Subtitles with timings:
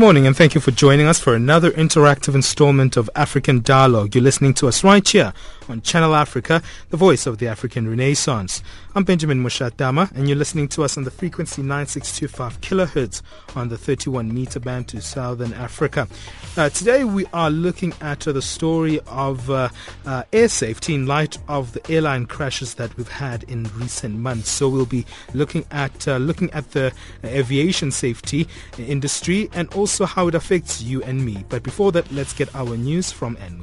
[0.00, 4.14] Morning and thank you for joining us for another interactive installment of African Dialogue.
[4.14, 5.34] You're listening to us right here
[5.70, 8.62] on Channel Africa, the voice of the African Renaissance.
[8.94, 13.22] I'm Benjamin Mushatama and you're listening to us on the frequency 9625 kilohertz
[13.54, 16.08] on the 31 meter band to Southern Africa.
[16.56, 19.68] Uh, today we are looking at uh, the story of uh,
[20.06, 24.48] uh air safety in light of the airline crashes that we've had in recent months.
[24.48, 26.92] So we'll be looking at uh, looking at the
[27.24, 31.44] aviation safety industry and also how it affects you and me.
[31.48, 33.58] But before that, let's get our news from Ann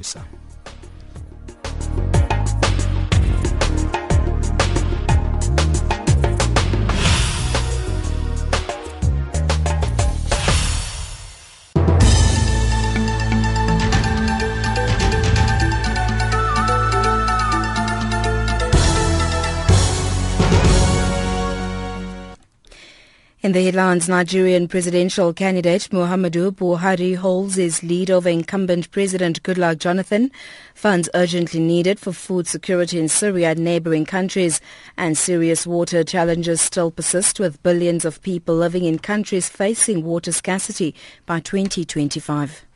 [23.48, 29.78] In the headlines, Nigerian presidential candidate Muhammadu Buhari holds his lead over incumbent President Goodluck
[29.78, 30.30] Jonathan.
[30.74, 34.60] Funds urgently needed for food security in Syria and neighboring countries.
[34.98, 40.30] And serious water challenges still persist with billions of people living in countries facing water
[40.32, 40.94] scarcity
[41.24, 42.66] by 2025.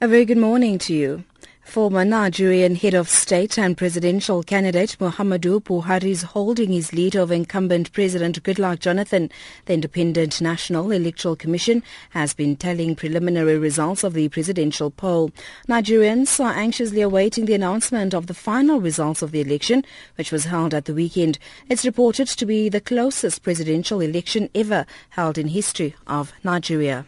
[0.00, 1.24] A very good morning to you.
[1.64, 7.34] Former Nigerian head of state and presidential candidate Muhammadu Buhari is holding his lead over
[7.34, 9.28] incumbent President Goodluck Jonathan.
[9.66, 15.32] The Independent National Electoral Commission has been telling preliminary results of the presidential poll.
[15.68, 19.84] Nigerians are anxiously awaiting the announcement of the final results of the election,
[20.14, 21.40] which was held at the weekend.
[21.68, 27.04] It's reported to be the closest presidential election ever held in history of Nigeria.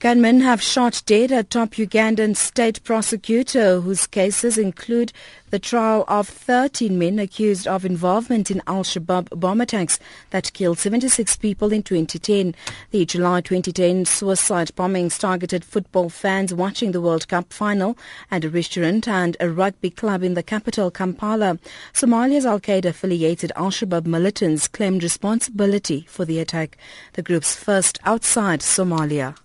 [0.00, 5.12] Gunmen have shot dead a top Ugandan state prosecutor whose cases include
[5.50, 9.98] the trial of 13 men accused of involvement in Al-Shabaab bomb attacks
[10.30, 12.54] that killed 76 people in 2010.
[12.92, 17.98] The July 2010 suicide bombings targeted football fans watching the World Cup final
[18.30, 21.58] and a restaurant and a rugby club in the capital Kampala.
[21.92, 26.78] Somalia's Al-Qaeda affiliated Al-Shabaab militants claimed responsibility for the attack,
[27.12, 29.36] the group's first outside Somalia.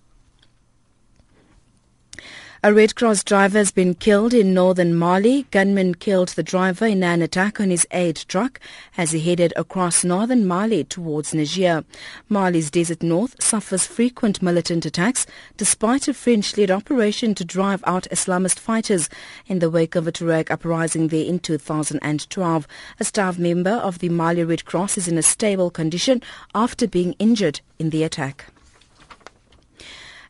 [2.66, 5.46] A Red Cross driver has been killed in northern Mali.
[5.52, 8.60] Gunmen killed the driver in an attack on his aid truck
[8.98, 11.86] as he headed across northern Mali towards Niger.
[12.28, 15.28] Mali's desert north suffers frequent militant attacks
[15.58, 19.10] despite a French-led operation to drive out Islamist fighters
[19.46, 22.68] in the wake of a Tuareg uprising there in 2012.
[23.00, 26.20] A staff member of the Mali Red Cross is in a stable condition
[26.56, 28.48] after being injured in the attack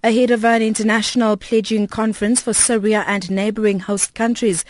[0.06, 4.64] ahead of an international pledging conference for Syria and neighboring host countries.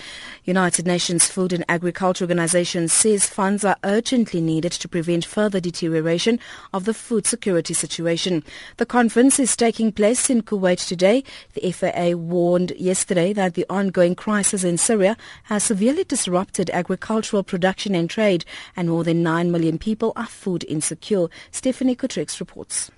[0.46, 6.40] United Nations Food and Agriculture Organization says funds are urgently needed to prevent further deterioration
[6.74, 8.46] of the food security situation.
[8.78, 11.26] The conference is taking place in Kuwait today.
[11.54, 17.94] The FAO warned yesterday that the ongoing crisis in Syria has severely disrupted agricultural production
[17.94, 18.46] and trade,
[18.78, 21.28] and more than 9 million people are food insecure.
[21.52, 22.90] Stephanie Kutrix reports.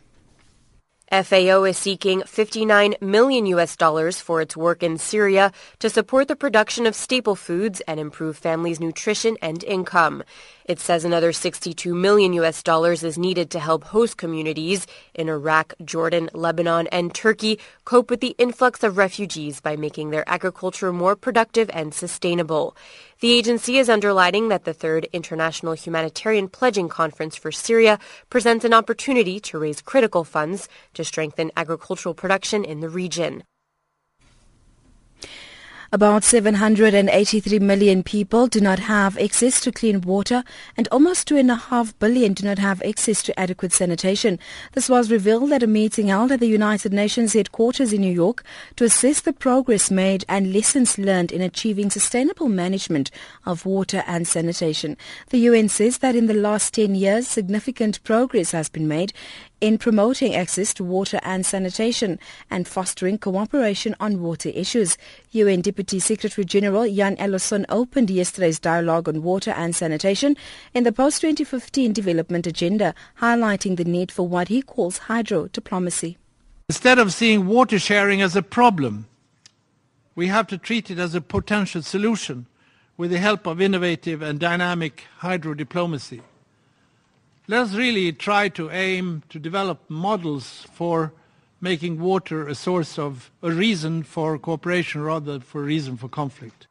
[1.09, 6.35] FAO is seeking 59 million US dollars for its work in Syria to support the
[6.35, 10.21] production of staple foods and improve families' nutrition and income.
[10.67, 15.73] It says another 62 million US dollars is needed to help host communities in Iraq,
[15.85, 21.15] Jordan, Lebanon, and Turkey cope with the influx of refugees by making their agriculture more
[21.15, 22.75] productive and sustainable.
[23.21, 27.97] The agency is underlining that the third International Humanitarian Pledging Conference for Syria
[28.29, 33.45] presents an opportunity to raise critical funds to strengthen agricultural production in the region.
[35.89, 40.43] About 783 million people do not have access to clean water
[40.75, 44.37] and almost 2.5 billion do not have access to adequate sanitation.
[44.73, 48.43] This was revealed at a meeting held at the United Nations headquarters in New York
[48.75, 53.09] to assess the progress made and lessons learned in achieving sustainable management
[53.45, 54.97] of water and sanitation.
[55.29, 59.13] The UN says that in the last 10 years, significant progress has been made
[59.61, 62.19] in promoting access to water and sanitation
[62.49, 64.97] and fostering cooperation on water issues.
[65.31, 70.35] UN Deputy Secretary General Jan Eliasson opened yesterday's dialogue on water and sanitation
[70.73, 76.17] in the post-2015 development agenda, highlighting the need for what he calls hydro diplomacy.
[76.69, 79.07] Instead of seeing water sharing as a problem,
[80.15, 82.45] we have to treat it as a potential solution
[82.97, 86.21] with the help of innovative and dynamic hydro diplomacy.
[87.49, 91.13] Let us really try to aim to develop models for
[91.61, 96.09] making water a source of a reason for cooperation rather than for a reason for
[96.09, 96.66] conflict.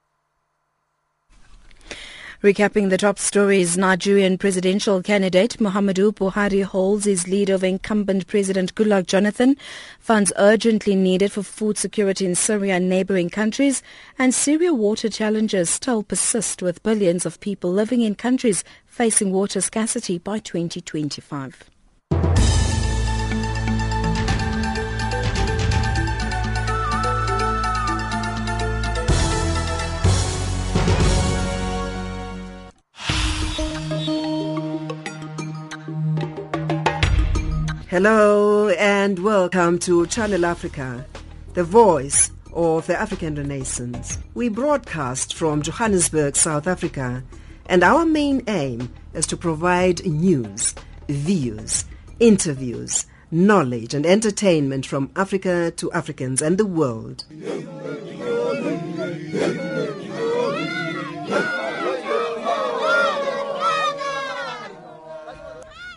[2.42, 8.74] Recapping the top stories, Nigerian presidential candidate Muhammadu Buhari holds his lead over incumbent President
[8.74, 9.56] Goodluck Jonathan.
[10.00, 13.82] Funds urgently needed for food security in Syria and neighboring countries.
[14.18, 19.62] And Syria water challenges still persist with billions of people living in countries facing water
[19.62, 21.70] scarcity by 2025.
[37.88, 41.06] Hello and welcome to Channel Africa,
[41.54, 44.18] the voice of the African Renaissance.
[44.34, 47.22] We broadcast from Johannesburg, South Africa
[47.66, 50.74] and our main aim is to provide news,
[51.08, 51.84] views,
[52.18, 57.24] interviews, knowledge and entertainment from Africa to Africans and the world.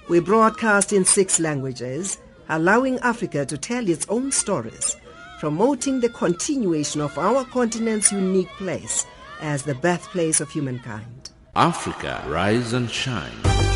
[0.09, 2.17] We broadcast in six languages,
[2.49, 4.95] allowing Africa to tell its own stories,
[5.39, 9.05] promoting the continuation of our continent's unique place
[9.39, 11.29] as the birthplace of humankind.
[11.55, 13.68] Africa Rise and Shine.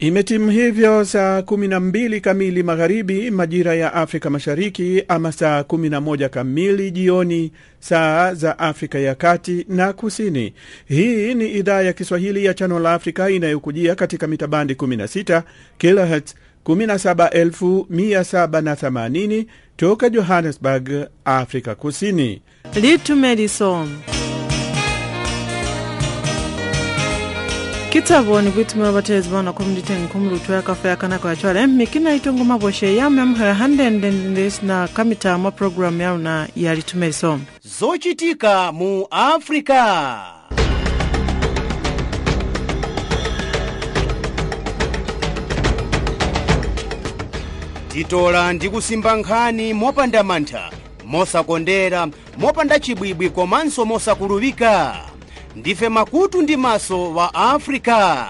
[0.00, 5.88] Imetimu hivyo saa kumi na mbili kamili magharibi majira ya Afrika Mashariki, ama saa kumi
[5.88, 10.54] na moja kamili jioni saa za Afrika ya Kati na Kusini.
[10.88, 15.42] Hii ni idhaa ya Kiswahili ya Channel Africa inayokujia katika mitabandi 16
[15.78, 19.44] kilohertz 17780
[19.76, 20.90] toka Johannesburg,
[21.24, 22.42] Afrika Kusini.
[22.74, 23.96] litumelisom
[27.92, 34.66] kitaboni kuitumi avatezi vona komditeni khumulutu yakafeya kanako yacwale mikina itongo mabweshe yamwe amkhala handendendesi
[34.66, 37.40] na kamita mwa pulogalamu yauna yalitumeliso
[37.78, 39.80] zochitika mu afrika.
[47.88, 50.70] Titola ndi kusimba nkhani mopanda mantha
[51.06, 54.96] mosakondera mopanda chibwibwi komanso mosakuluwika
[55.56, 58.28] ndife makutu ndi maso wa afrika.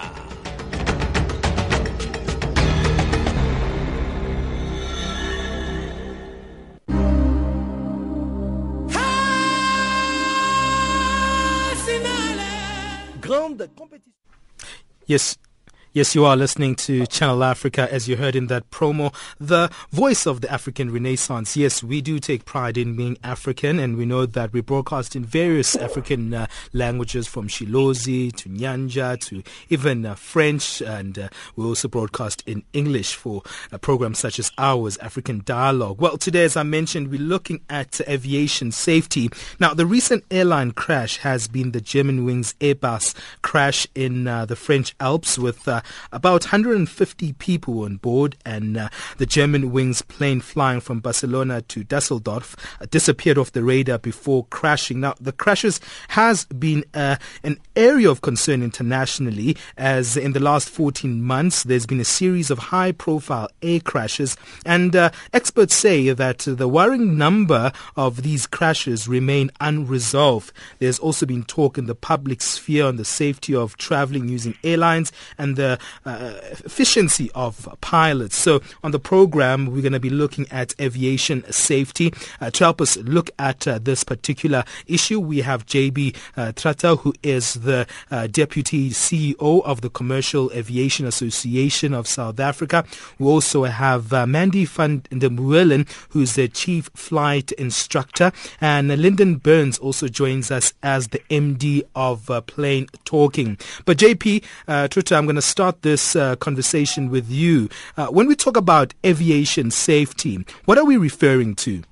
[15.07, 15.37] Yes,
[15.93, 20.25] Yes, you are listening to Channel Africa as you heard in that promo, the voice
[20.25, 21.57] of the African Renaissance.
[21.57, 25.25] Yes, we do take pride in being African and we know that we broadcast in
[25.25, 31.65] various African uh, languages from Shilozi to Nyanja to even uh, French and uh, we
[31.65, 33.41] also broadcast in English for
[33.73, 35.99] uh, programs such as ours, African Dialogue.
[35.99, 39.29] Well, today, as I mentioned, we're looking at aviation safety.
[39.59, 44.95] Now, the recent airline crash has been the Germanwings Airbus crash in uh, the French
[45.01, 45.80] Alps with uh,
[46.11, 52.55] about 150 people on board, and uh, the Germanwings plane flying from Barcelona to Dusseldorf
[52.79, 54.99] uh, disappeared off the radar before crashing.
[54.99, 60.69] Now, the crashes has been uh, an area of concern internationally, as in the last
[60.69, 66.39] 14 months there's been a series of high-profile air crashes, and uh, experts say that
[66.39, 70.51] the worrying number of these crashes remain unresolved.
[70.79, 75.11] There's also been talk in the public sphere on the safety of traveling using airlines
[75.37, 75.70] and the
[76.05, 78.35] uh, efficiency of pilots.
[78.35, 82.13] So on the program, we're going to be looking at aviation safety.
[82.39, 86.95] Uh, to help us look at uh, this particular issue, we have JP uh, Truter,
[86.95, 92.85] who is the uh, Deputy CEO of the Commercial Aviation Association of South Africa.
[93.19, 99.35] We also have uh, Mandy van der Meulen, who's the Chief Flight Instructor, and Linden
[99.37, 103.57] Burns also joins us as the MD of uh, Plane Talking.
[103.85, 107.69] But JP uh, Truter, I'm going to start this uh, conversation with you.
[107.95, 111.83] Uh, when we talk about aviation safety, what are we referring to?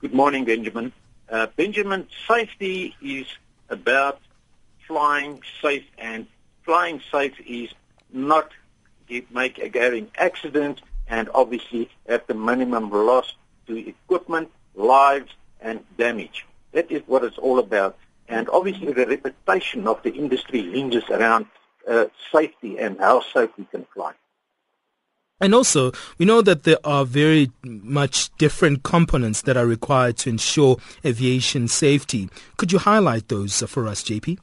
[0.00, 0.92] Good morning, Benjamin.
[1.28, 3.26] Uh, Benjamin, safety is
[3.68, 4.20] about
[4.86, 6.26] flying safe, and
[6.64, 7.70] flying safe is
[8.12, 8.50] not
[9.30, 13.34] make a getting accident and obviously at the minimum loss
[13.66, 16.46] to equipment, lives, and damage.
[16.72, 17.98] That is what it's all about.
[18.28, 21.46] And obviously the reputation of the industry hinges around
[21.88, 24.12] uh, safety and how safe we can fly.
[25.40, 30.28] And also, we know that there are very much different components that are required to
[30.28, 32.28] ensure aviation safety.
[32.58, 34.38] Could you highlight those for us, JP?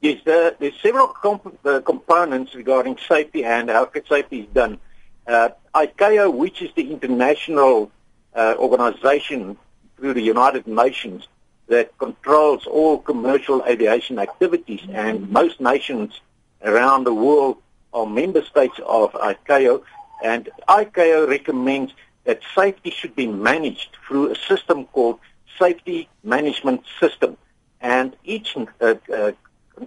[0.00, 4.78] Yes, there, there's several comp- uh, components regarding safety and how safety is done.
[5.26, 7.92] Uh, ICAO, which is the international
[8.34, 9.56] uh, organization
[9.96, 11.28] through the United Nations
[11.70, 16.20] that controls all commercial aviation activities, and most nations
[16.62, 17.56] around the world
[17.92, 19.82] are member states of ICAO,
[20.22, 21.92] and ICAO recommends
[22.24, 25.20] that safety should be managed through a system called
[25.60, 27.36] Safety Management System,
[27.80, 29.32] and each uh, uh,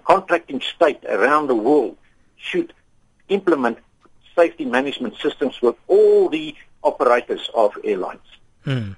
[0.05, 1.97] contracting state around the world
[2.37, 2.73] should
[3.27, 3.77] implement
[4.37, 8.29] safety management systems with all the operators of airlines.
[8.63, 8.93] Hmm.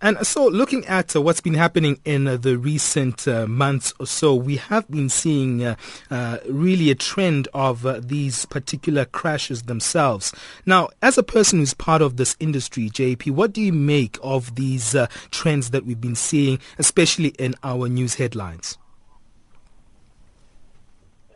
[0.00, 4.06] And so, looking at uh, what's been happening in uh, the recent uh, months or
[4.06, 5.76] so, we have been seeing uh,
[6.10, 10.32] uh, really a trend of uh, these particular crashes themselves.
[10.66, 14.54] Now, as a person who's part of this industry, JP, what do you make of
[14.56, 14.94] these
[15.30, 18.78] trends that we've been seeing, especially in our news headlines?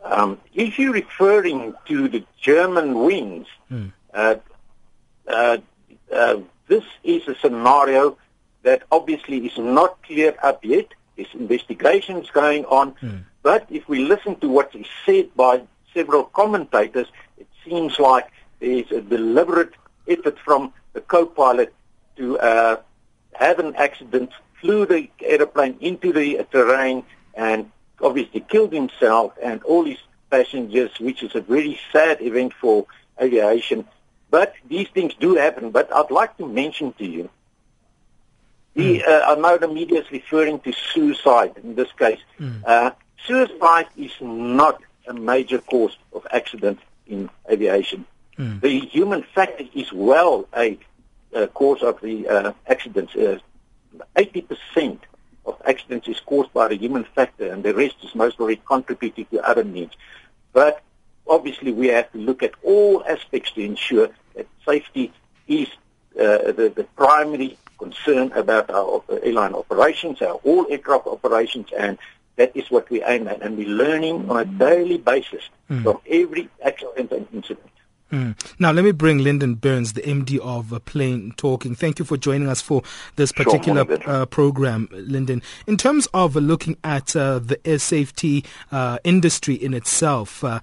[0.03, 3.91] Um, if you're referring to the Germanwings, mm.
[6.69, 8.17] Uh, uh, uh, this is a scenario
[8.63, 10.87] that obviously is not cleared up yet.
[11.15, 12.93] There's investigations going on.
[13.01, 13.23] Mm.
[13.43, 15.61] But if we listen to what is said by
[15.93, 17.07] several commentators,
[17.37, 18.27] it seems like
[18.59, 19.73] there's a deliberate
[20.07, 21.73] effort from the co-pilot
[22.17, 22.77] to uh,
[23.33, 27.71] have an accident, flew the aeroplane into the terrain, and
[28.01, 29.99] obviously killed himself and all his
[30.29, 32.85] passengers, which is a very sad event for
[33.21, 33.85] aviation.
[34.29, 35.71] But these things do happen.
[35.71, 37.29] But I'd like to mention to you,
[38.75, 39.07] the, mm.
[39.07, 42.19] uh, I know the media is referring to suicide in this case.
[42.39, 42.63] Mm.
[42.65, 42.91] Uh,
[43.25, 48.05] suicide is not a major cause of accident in aviation.
[48.37, 48.61] Mm.
[48.61, 50.77] The human factor is well a,
[51.33, 53.13] a cause of the uh, accidents.
[53.13, 53.41] 80%
[54.77, 54.95] uh,
[55.45, 59.41] of accidents is caused by the human factor, and the rest is mostly contributed to
[59.43, 59.95] other needs.
[60.53, 60.81] But
[61.29, 65.13] obviously, we have to look at all aspects to ensure that safety
[65.47, 65.67] is
[66.19, 71.97] uh, the, the primary concern about our airline operations, our all aircraft operations, and
[72.35, 73.41] that is what we aim at.
[73.41, 75.83] And we're learning on a daily basis mm.
[75.83, 77.69] from every accident and incident.
[78.11, 78.35] Mm.
[78.57, 81.75] Now, let me bring Linden Burns, the MD of uh, Plane Talking.
[81.75, 82.81] Thank you for joining us for
[83.17, 85.43] this particular sure, uh, program, Linden.
[85.67, 90.59] In terms of uh, looking at uh, the air safety uh, industry in itself, uh,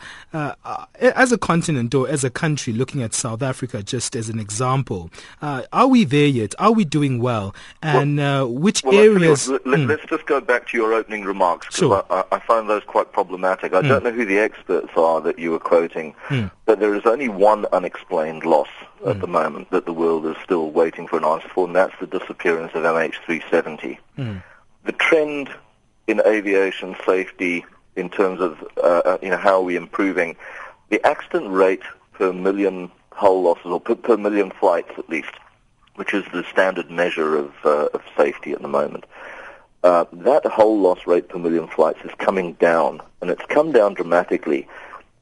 [0.98, 5.10] as a continent or as a country, looking at South Africa just as an example,
[5.40, 6.54] are we there yet?
[6.58, 7.54] Are we doing well?
[7.82, 9.48] And well, which well, areas?
[9.48, 10.08] Let, us mm.
[10.08, 11.76] just go back to your opening remarks.
[11.76, 12.04] Sure.
[12.10, 13.72] I, I, find those quite problematic.
[13.72, 13.88] I mm.
[13.88, 16.14] don't know who the experts are that you were quoting,
[16.66, 18.68] but there is only one unexplained loss
[19.00, 19.10] mm.
[19.10, 21.94] at the moment that the world is still waiting for an answer for, and that's
[22.00, 23.98] the disappearance of MH370.
[24.18, 24.42] Mm.
[24.84, 25.48] The trend
[26.06, 30.36] in aviation safety in terms of uh, uh, you know how are we improving,
[30.90, 31.82] the accident rate
[32.12, 35.32] per million hull losses or per, per million flights at least,
[35.94, 39.04] which is the standard measure of, uh, of safety at the moment,
[39.82, 43.94] uh, that hull loss rate per million flights is coming down, and it's come down
[43.94, 44.68] dramatically.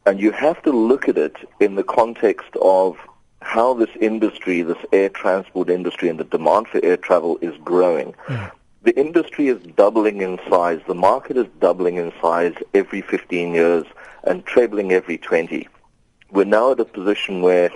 [0.07, 2.97] And you have to look at it in the context of
[3.41, 8.15] how this industry, this air transport industry, and the demand for air travel is growing.
[8.27, 8.51] Mm.
[8.83, 10.81] The industry is doubling in size.
[10.87, 13.85] The market is doubling in size every 15 years
[14.25, 15.69] and trebling every 20.
[16.31, 17.71] We're now at a position where,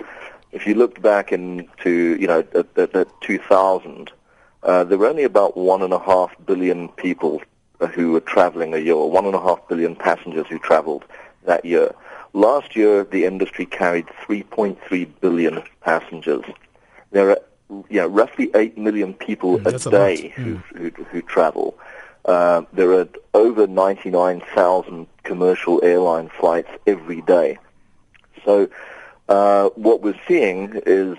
[0.51, 4.11] if you looked back into, you know, at, at, at 2000,
[4.61, 7.41] uh, there were only about one and a half billion people
[7.93, 11.05] who were traveling a year, one and a half billion passengers who traveled
[11.45, 11.93] that year.
[12.33, 16.43] Last year, the industry carried 3.3 billion passengers.
[17.11, 17.39] There are
[17.89, 20.95] yeah, roughly 8 million people mm, a day a who, mm.
[20.95, 21.77] who, who, travel.
[22.25, 27.57] Uh, there are over 99,000 commercial airline flights every day.
[28.45, 28.69] So
[29.27, 31.17] uh, what we're seeing is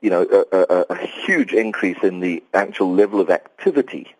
[0.00, 4.14] you know, a, a, a huge increase in the actual level of activity,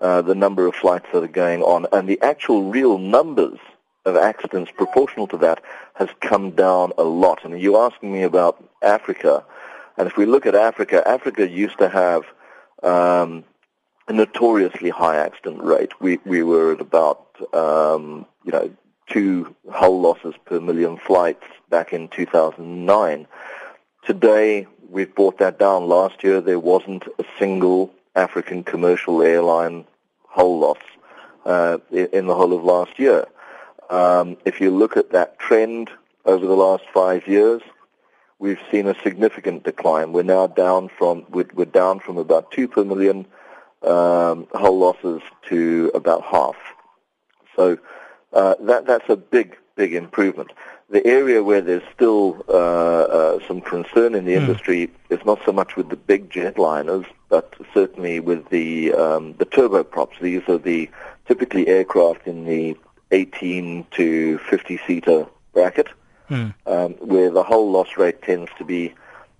[0.00, 3.58] uh, the number of flights that are going on, and the actual real numbers
[4.04, 5.62] of accidents proportional to that
[5.94, 7.44] has come down a lot.
[7.44, 9.44] And you're asking me about Africa,
[9.96, 12.24] and if we look at Africa, Africa used to have
[12.82, 13.44] um,
[14.08, 16.00] a notoriously high accident rate.
[16.00, 18.70] We we were at about um, you know
[19.08, 23.26] two hull losses per million flights back in 2009.
[24.04, 25.86] Today, we've brought that down.
[25.86, 29.84] Last year, there wasn't a single African commercial airline
[30.26, 30.78] hull loss
[31.44, 33.26] uh, in the whole of last year.
[33.92, 35.90] Um, if you look at that trend
[36.24, 37.62] over the last five years,
[38.38, 40.12] we've seen a significant decline.
[40.12, 43.26] We're now down from we're, we're down from about two per million
[43.82, 46.56] um, hull losses to about half.
[47.54, 47.78] So
[48.32, 50.50] uh, that that's a big big improvement
[50.92, 54.42] the area where there's still uh, uh, some concern in the mm.
[54.42, 59.46] industry is not so much with the big jetliners, but certainly with the um, the
[59.46, 60.20] turboprops.
[60.20, 60.90] These are the
[61.26, 62.76] typically aircraft in the
[63.12, 65.88] 18 to 50 seater bracket,
[66.28, 66.52] mm.
[66.66, 68.94] um, where the hull loss rate tends to be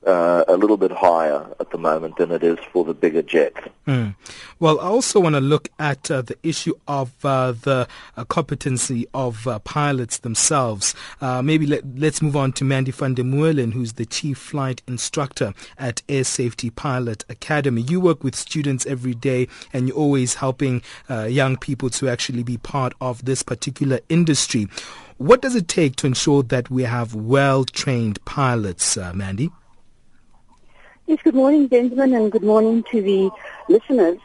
[0.07, 3.61] uh, a little bit higher at the moment than it is for the bigger jets.
[3.87, 4.15] Mm.
[4.59, 9.07] Well, I also want to look at uh, the issue of uh, the uh, competency
[9.15, 10.95] of uh, pilots themselves.
[11.21, 14.83] Uh, maybe let, us move on to Mandy van der Molen, who's the chief flight
[14.87, 17.83] instructor at Air Safety Pilot Academy.
[17.83, 22.57] You work with students every day, and you're always helping young people to actually be
[22.57, 24.69] part of this particular industry.
[25.19, 29.51] What does it take to ensure that we have well-trained pilots, Mandy?
[31.13, 33.31] Yes, good morning, Benjamin, and good morning to the
[33.69, 34.19] listeners.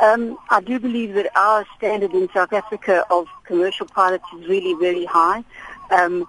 [0.00, 4.74] Um, I do believe that our standard in South Africa of commercial pilots is really
[4.74, 5.42] very high.
[5.90, 6.28] Um,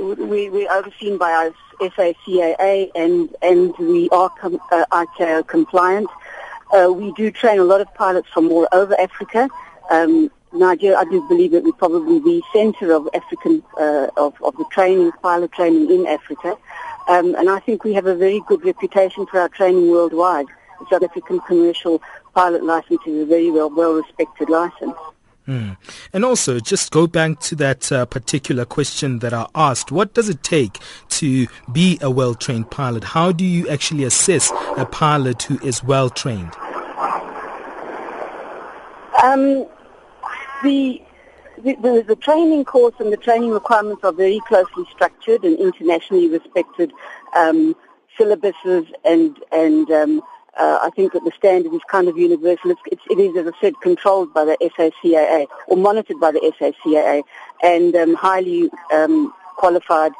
[0.00, 6.10] we, we're overseen by our SACAA and, and we are com, uh, compliant.
[6.72, 9.48] Uh, we do train a lot of pilots from all over Africa.
[9.88, 14.56] Um, Nigeria, I do believe that we're probably the center of African, uh, of, of
[14.56, 16.56] the training, pilot training in Africa.
[17.08, 20.46] Um, and I think we have a very good reputation for our training worldwide.
[20.80, 22.02] The South African commercial
[22.34, 24.94] pilot license is a very well, well-respected license.
[25.46, 25.76] Mm.
[26.14, 29.92] And also, just go back to that uh, particular question that I asked.
[29.92, 30.78] What does it take
[31.10, 33.04] to be a well-trained pilot?
[33.04, 36.52] How do you actually assess a pilot who is well-trained?
[39.22, 39.66] Um,
[40.62, 41.02] the
[41.62, 46.28] the, the, the, training course and the training requirements are very closely structured and internationally
[46.28, 46.92] respected
[47.36, 47.76] um,
[48.18, 50.22] syllabuses and and um,
[50.56, 52.70] uh, I think that the standard is kind of universal.
[52.70, 56.52] It's, it's, it is, as I said, controlled by the SACAA or monitored by the
[56.60, 57.22] SACAA
[57.62, 60.12] and um, highly um, qualified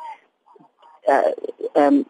[1.08, 1.30] uh,
[1.76, 2.06] um,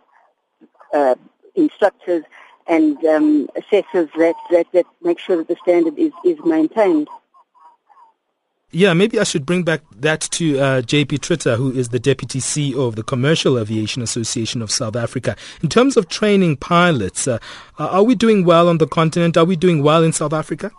[0.95, 1.17] uh,
[1.55, 2.25] instructors
[2.67, 7.09] and um, assessors that, that, that make sure that the standard is, is maintained.
[8.75, 12.41] Yeah, maybe I should bring back that to uh, JP Truter, who is the Deputy
[12.41, 15.37] CEO of the Commercial Aviation Association of South Africa.
[15.63, 17.39] In terms of training pilots, uh,
[17.79, 19.37] are we doing well on the continent?
[19.37, 20.73] Are we doing well in South Africa?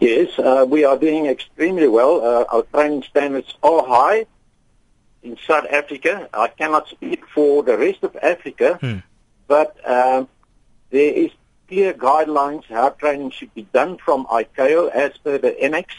[0.00, 2.24] Yes, uh, we are doing extremely well.
[2.24, 4.24] Uh, our training standards are high
[5.22, 6.30] in South Africa.
[6.32, 8.98] I cannot speak for the rest of Africa, hmm.
[9.46, 10.28] but um,
[10.88, 11.30] there is
[11.68, 15.94] clear guidelines how training should be done from ICAO as per the annex.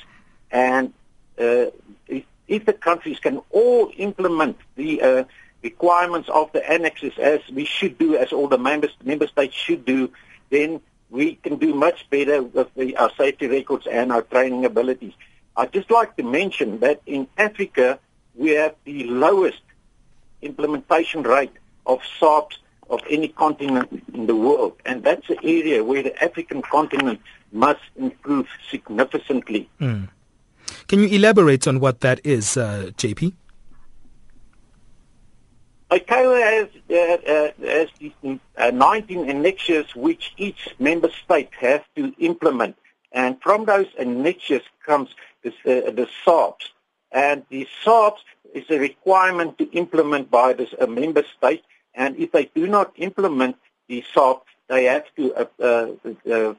[0.52, 0.94] And
[1.40, 1.68] uh,
[2.08, 5.24] if, if, the countries can all implement the uh,
[5.62, 9.86] requirements of the annexes as we should do, as all the members, member states should
[9.86, 10.12] do,
[10.50, 15.14] then we can do much better with the, our safety records and our training abilities.
[15.56, 18.00] I'd just like to mention that in Africa,
[18.36, 19.62] we have the lowest
[20.42, 21.54] implementation rate
[21.86, 22.58] of SARPs
[22.90, 24.74] of any continent in the world.
[24.86, 27.20] And that's an area where the African continent
[27.52, 29.70] must improve significantly.
[29.80, 30.10] Mm.
[30.88, 33.34] Can you elaborate on what that is, uh, JP?
[35.90, 42.14] ICAO has, uh, uh, has these, uh, 19 annexures which each member state has to
[42.20, 42.76] implement.
[43.14, 45.10] And from those annexures comes
[45.44, 46.70] this, uh, the SARPs.
[47.12, 48.22] And the SARPs
[48.54, 51.64] is a requirement to implement by this uh, member state.
[51.98, 53.58] And if they do not implement
[53.90, 55.88] the SARP, they have to uh, uh,
[56.32, 56.54] uh,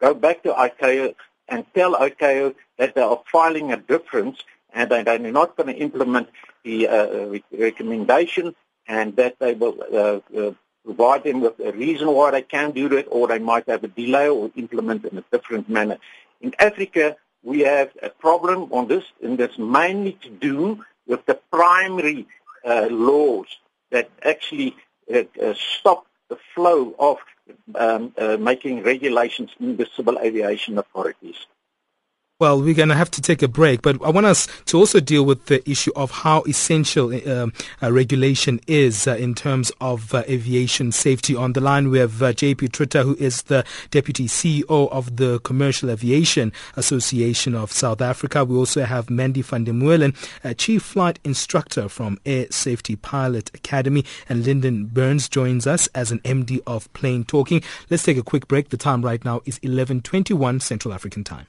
[0.00, 1.14] go back to ICAO
[1.48, 4.38] and tell ICAO that they are filing a difference
[4.72, 6.28] and they, they're not going to implement
[6.64, 8.54] the uh, re- recommendation
[8.88, 10.52] and that they will uh, uh,
[10.84, 13.88] provide them with a reason why they can do that or they might have a
[13.88, 15.98] delay or implement in a different manner.
[16.40, 21.38] In Africa, we have a problem on this, and that's mainly to do with the
[21.50, 22.26] primary
[22.64, 23.46] uh, laws
[23.90, 24.76] that actually
[25.12, 27.18] uh, uh, stop the flow of
[27.74, 31.46] um, uh, making regulations in the civil aviation authorities.
[32.40, 34.98] Well, we're going to have to take a break, but I want us to also
[34.98, 37.48] deal with the issue of how essential uh,
[37.82, 41.36] uh, regulation is uh, in terms of uh, aviation safety.
[41.36, 45.38] On the line, we have uh, JP Truter, who is the Deputy CEO of the
[45.40, 48.42] Commercial Aviation Association of South Africa.
[48.42, 50.16] We also have Mandy van der Meulen,
[50.56, 56.20] Chief Flight Instructor from Air Safety Pilot Academy, and Linden Burns joins us as an
[56.20, 57.62] MD of Plane Talking.
[57.90, 58.70] Let's take a quick break.
[58.70, 61.46] The time right now is 11:21 Central African Time.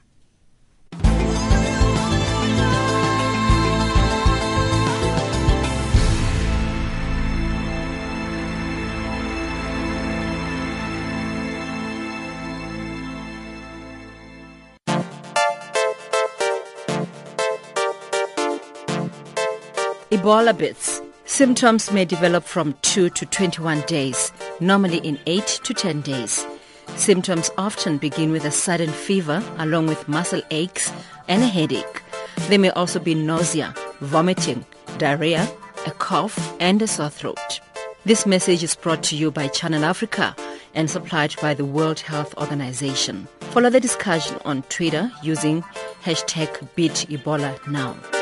[20.12, 21.00] Ebola bits.
[21.24, 26.46] Symptoms may develop from 2 to 21 days, normally in 8 to 10 days.
[26.96, 30.92] Symptoms often begin with a sudden fever along with muscle aches
[31.28, 32.02] and a headache.
[32.48, 34.64] There may also be nausea, vomiting,
[34.98, 35.50] diarrhea,
[35.86, 37.60] a cough, and a sore throat.
[38.04, 40.36] This message is brought to you by Channel Africa
[40.74, 43.26] and supplied by the World Health Organization.
[43.52, 45.62] Follow the discussion on Twitter using
[46.04, 48.21] hashtag BeatEbolaNow.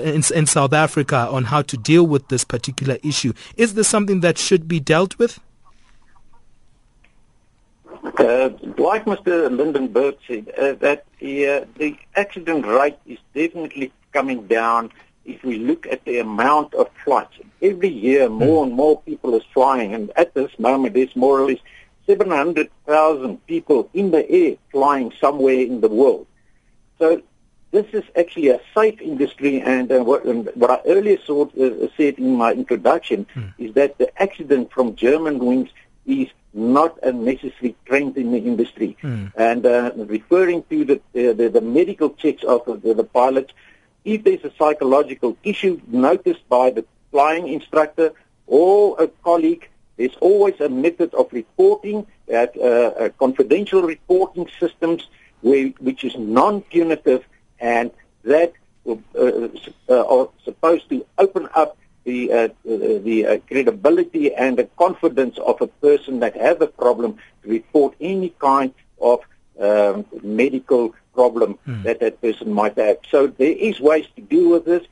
[0.05, 3.33] in, in South Africa on how to deal with this particular issue.
[3.57, 5.41] Is this something that should be dealt with?
[8.19, 9.51] Uh, like Mr.
[9.55, 9.93] Linden
[10.27, 14.91] said, uh, that uh, the accident rate is definitely coming down
[15.29, 19.47] if we look at the amount of flights, every year more and more people are
[19.55, 21.59] flying, and at this moment there's more or less
[22.07, 26.27] 700,000 people in the air flying somewhere in the world.
[26.99, 27.23] So
[27.71, 31.89] this is actually a safe industry, and uh, what, and what, I earlier saw, uh,
[31.97, 33.53] said in my introduction mm.
[33.59, 35.69] is that the accident from Germanwings
[36.07, 38.97] is not a necessary trend in the industry.
[39.03, 39.33] Mm.
[39.37, 43.53] And uh, referring to the, the, the medical checks of the, the pilots,
[44.09, 48.13] if there's a psychological issue noticed by the flying instructor
[48.47, 49.69] or a colleague,
[49.99, 55.09] there's always a method of reporting, at, uh, confidential reporting systems
[55.43, 57.23] where, which is non-punitive
[57.61, 57.91] and
[58.25, 58.53] that
[58.87, 65.37] uh, uh, are supposed to open up the, uh, the uh, credibility and the confidence
[65.39, 69.21] of a person that has a problem to report any kind of
[69.61, 71.83] um, medical problem Hmm.
[71.87, 72.99] that that person might have.
[73.13, 74.85] So there is ways to deal with this.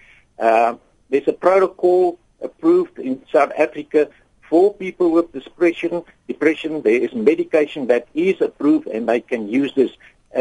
[0.46, 0.72] Uh,
[1.10, 2.00] there's a protocol
[2.48, 4.00] approved in South Africa
[4.48, 5.92] for people with depression.
[6.32, 6.70] Depression.
[6.88, 9.92] There is medication that is approved, and they can use this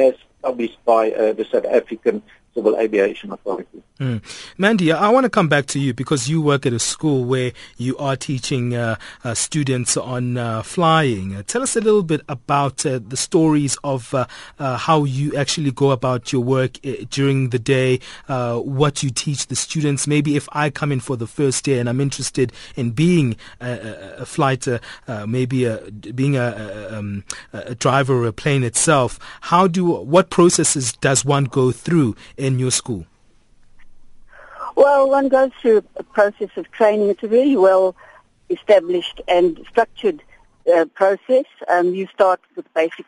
[0.06, 0.13] as
[0.48, 2.15] published by uh, the South African
[2.56, 3.84] Civil Aviation Authority.
[4.00, 4.22] Mm.
[4.58, 7.54] Mandy, I want to come back to you because you work at a school where
[7.78, 11.34] you are teaching uh, uh, students on uh, flying.
[11.34, 14.26] Uh, tell us a little bit about uh, the stories of uh,
[14.78, 16.74] how you actually go about your work
[17.10, 20.08] during the day, what you teach the students.
[20.08, 24.15] Maybe if I come in for the first day and I'm interested in being a,
[24.20, 24.68] a, flight,
[25.26, 25.78] maybe a,
[26.13, 31.24] being a, a, um, a driver or a plane itself, how do what processes does
[31.24, 32.15] one go through
[32.46, 33.06] in your school?
[34.76, 37.10] Well, one goes through a process of training.
[37.10, 37.96] It's a really well
[38.50, 40.22] established and structured
[40.74, 41.46] uh, process.
[41.70, 43.06] Um, you start with basic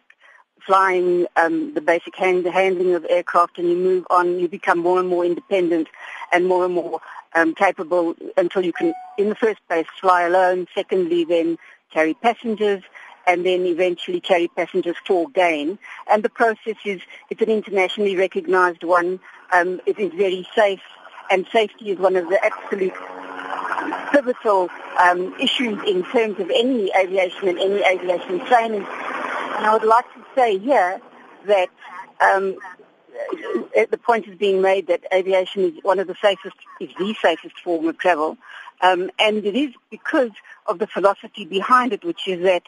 [0.65, 4.39] flying, um, the basic hand, handling of aircraft, and you move on.
[4.39, 5.87] You become more and more independent
[6.33, 6.99] and more and more
[7.35, 10.67] um, capable until you can, in the first place, fly alone.
[10.73, 11.57] Secondly, then
[11.91, 12.83] carry passengers,
[13.27, 15.77] and then eventually carry passengers for gain.
[16.09, 19.19] And the process is it's an internationally recognized one.
[19.53, 20.81] Um, it is very safe,
[21.29, 22.95] and safety is one of the absolute
[24.11, 28.85] pivotal um, issues in terms of any aviation and any aviation training.
[28.85, 30.99] And I would like to say here
[31.45, 31.69] that
[32.21, 32.57] um,
[33.77, 37.15] uh, the point is being made that aviation is one of the safest, is the
[37.21, 38.37] safest form of travel.
[38.81, 40.31] Um, and it is because
[40.67, 42.63] of the philosophy behind it, which is that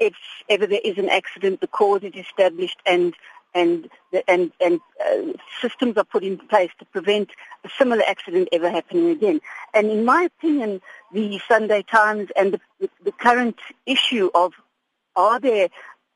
[0.00, 0.14] if
[0.48, 3.14] ever there is an accident, the cause is established and
[3.54, 3.88] and
[4.26, 7.30] and and uh, systems are put in place to prevent
[7.64, 9.40] a similar accident ever happening again.
[9.74, 10.80] And in my opinion,
[11.12, 14.52] the Sunday Times and the, the, the current issue of
[15.16, 15.68] are there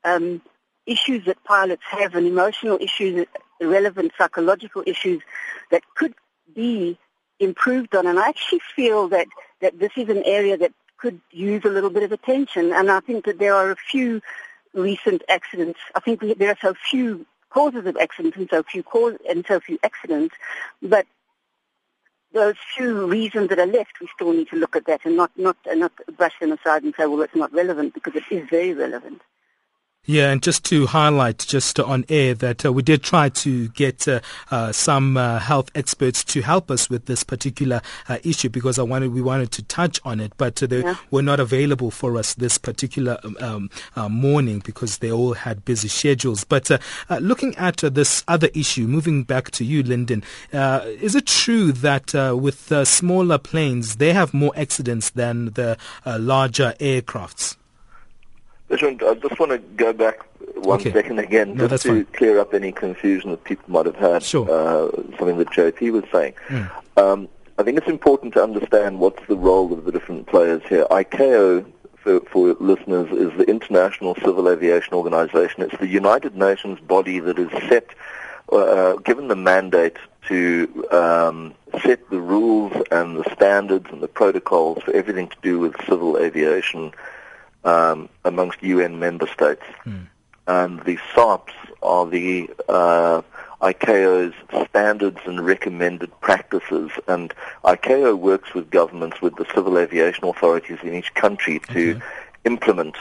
[0.03, 0.41] um,
[0.85, 3.25] issues that pilots have and emotional issues,
[3.61, 5.21] relevant psychological issues
[5.71, 6.13] that could
[6.53, 6.97] be
[7.39, 8.07] improved on.
[8.07, 9.27] And I actually feel that,
[9.61, 12.71] that this is an area that could use a little bit of attention.
[12.71, 14.21] And I think that there are a few
[14.73, 15.79] recent accidents.
[15.93, 19.59] I think there are so few causes of accidents and so few cause and so
[19.59, 20.33] few accidents,
[20.81, 21.05] but
[22.33, 25.31] those few reasons that are left, we still need to look at that and not
[25.37, 28.49] not and not brush them aside and say, well, it's not relevant because it is
[28.49, 29.21] very relevant.
[30.05, 34.05] Yeah, and just to highlight, just on air, that uh, we did try to get
[34.05, 34.19] uh,
[34.51, 38.83] uh, some uh, health experts to help us with this particular uh, issue because I
[38.83, 40.95] wanted we wanted to touch on it, but uh, they Yeah.
[41.09, 45.63] were not available for us this particular um, um, uh, morning because they all had
[45.63, 46.43] busy schedules.
[46.43, 50.81] But uh, uh, looking at uh, this other issue, moving back to you, Linden, uh,
[50.99, 55.77] is it true that uh, with uh, smaller planes they have more accidents than the
[56.05, 57.55] uh, larger aircrafts?
[58.73, 60.19] Listen, I just want to go back
[60.55, 60.91] one Okay.
[60.91, 62.05] second again, No, just to fine.
[62.13, 64.23] clear up any confusion that people might have had.
[64.23, 64.47] Sure.
[64.49, 66.33] Uh, something that JP was saying.
[66.47, 66.71] Mm.
[66.97, 67.27] Um,
[67.59, 70.87] I think it's important to understand what's the role of the different players here.
[70.89, 71.65] ICAO,
[71.97, 75.61] for, for listeners, is the International Civil Aviation Organization.
[75.61, 77.91] It's the United Nations body that is set,
[78.51, 79.97] uh, given the mandate
[80.29, 85.59] to um, set the rules and the standards and the protocols for everything to do
[85.59, 86.91] with civil aviation
[87.63, 89.63] um, amongst UN member states.
[90.47, 93.21] And the SARPs are the uh,
[93.61, 94.33] ICAO's
[94.69, 96.91] standards and recommended practices.
[97.07, 102.01] And ICAO works with governments, with the civil aviation authorities in each country to
[102.43, 102.95] implement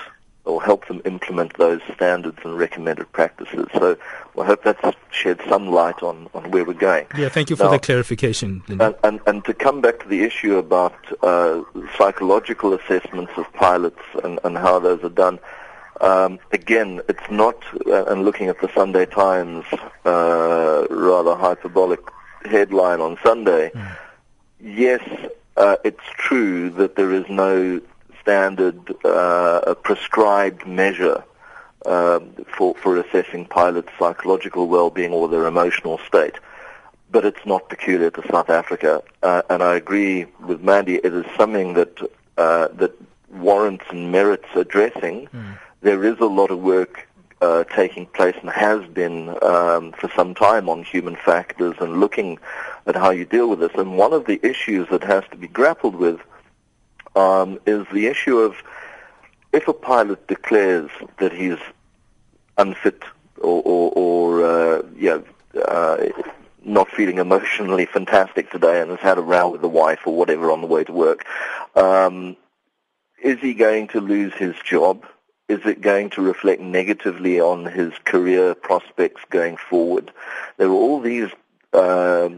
[0.45, 3.67] or help them implement those standards and recommended practices.
[3.75, 3.97] So
[4.41, 7.07] I hope that's shed some light on, on where we're going.
[7.17, 10.23] Yeah, thank you for Now- the clarification, and, and, and to come back to the
[10.23, 11.63] issue about uh,
[11.97, 15.39] psychological assessments of pilots and, and how those are done,
[16.01, 19.65] um, again, it's not, uh, and looking at the Sunday Times
[20.05, 22.01] uh, rather hyperbolic
[22.45, 23.71] headline on Sunday,
[24.61, 25.01] yes,
[25.57, 27.81] uh, it's true that there is no
[28.23, 31.23] standard uh, prescribed measure
[31.85, 36.37] um, for, for assessing pilots' psychological well-being or their emotional state
[37.13, 39.03] but it's not peculiar to South Africa.
[39.23, 40.95] Uh, and I agree with Mandy.
[40.95, 42.01] It is something that
[42.39, 42.93] uh, that
[43.31, 45.29] warrants and merits addressing.
[45.83, 47.07] There is a lot of work
[47.41, 52.39] uh, taking place and has been um, for some time on human factors and looking
[52.87, 53.73] at how you deal with this.
[53.75, 56.21] And one of the issues that has to be grappled with
[57.17, 58.57] um, is the issue of
[59.53, 61.59] if a pilot declares that he's
[62.57, 63.03] unfit
[63.39, 65.19] or, or, or uh, yeah,
[65.67, 66.09] uh,
[66.65, 70.51] not feeling emotionally fantastic today and has had a row with the wife or whatever
[70.51, 71.25] on the way to work,
[71.75, 72.37] um,
[73.23, 75.05] is he going to lose his job?
[75.53, 80.11] is it going to reflect negatively on his career prospects going forward?
[80.57, 81.29] There are all these
[81.75, 82.31] uh,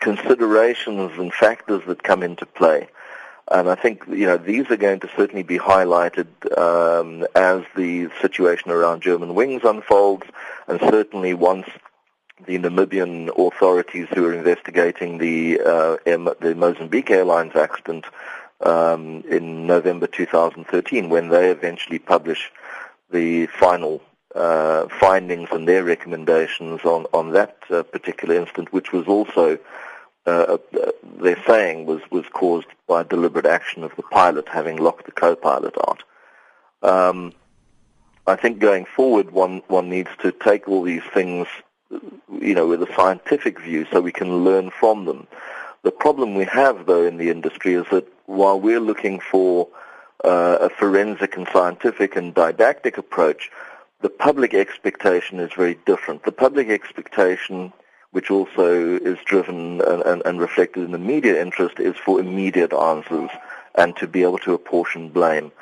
[0.00, 2.88] considerations and factors that come into play.
[3.50, 8.08] And I think you know these are going to certainly be highlighted um, as the
[8.20, 10.26] situation around Germanwings unfolds,
[10.68, 11.66] and certainly once
[12.46, 18.04] the Namibian authorities who are investigating the uh, the Mozambique Airlines accident
[18.60, 22.52] um, in November 2013, when they eventually publish
[23.10, 24.00] the final
[24.36, 29.58] uh, findings and their recommendations on on that uh, particular incident, which was also
[30.26, 35.06] uh, uh, they're saying was, was caused by deliberate action of the pilot having locked
[35.06, 36.02] the co-pilot out.
[36.82, 37.32] Um,
[38.26, 41.46] I think going forward, one one needs to take all these things,
[41.90, 45.26] you know, with a scientific view, so we can learn from them.
[45.82, 49.68] The problem we have, though, in the industry is that while we're looking for
[50.24, 53.50] uh, a forensic and scientific and didactic approach,
[54.02, 56.24] the public expectation is very different.
[56.24, 57.72] The public expectation
[58.12, 62.72] which also is driven and, and, and, reflected in the media interest, is for immediate
[62.72, 63.30] answers
[63.76, 65.52] and to be able to apportion blame.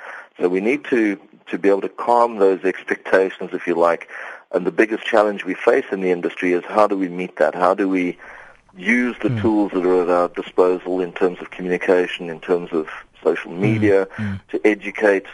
[0.40, 4.08] So we need to, to be able to calm those expectations, if you like.
[4.52, 7.54] And the biggest challenge we face in the industry is how do we meet that?
[7.54, 8.16] How do we
[8.76, 9.40] use the mm.
[9.42, 12.88] tools that are at our disposal in terms of communication, in terms of
[13.22, 14.40] social media, mm.
[14.48, 15.26] to educate,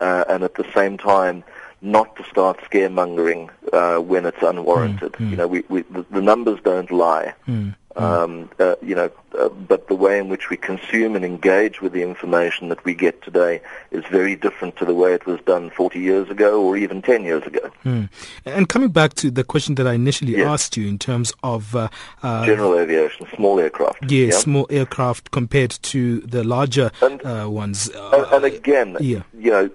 [0.00, 1.44] uh, and at the same time
[1.82, 5.12] not to start scaremongering uh, when it's unwarranted.
[5.12, 5.30] Mm, mm.
[5.30, 7.34] You know, we, we, the, the, numbers don't lie.
[7.46, 11.24] Mm, mm, um, uh, you know, uh, but the way in which we consume and
[11.24, 13.60] engage with the information that we get today
[13.90, 17.24] is very different to the way it was done 40 years ago or even 10
[17.24, 17.70] years ago.
[17.84, 18.08] Mm.
[18.46, 20.46] And coming back to the question that I initially yes.
[20.46, 21.88] asked you in terms of uh,
[22.22, 24.10] uh, general aviation, small aircraft.
[24.10, 27.90] Yeah, yeah, small aircraft compared to the larger and, uh, ones.
[27.94, 29.22] and, and again, yeah.
[29.38, 29.70] you know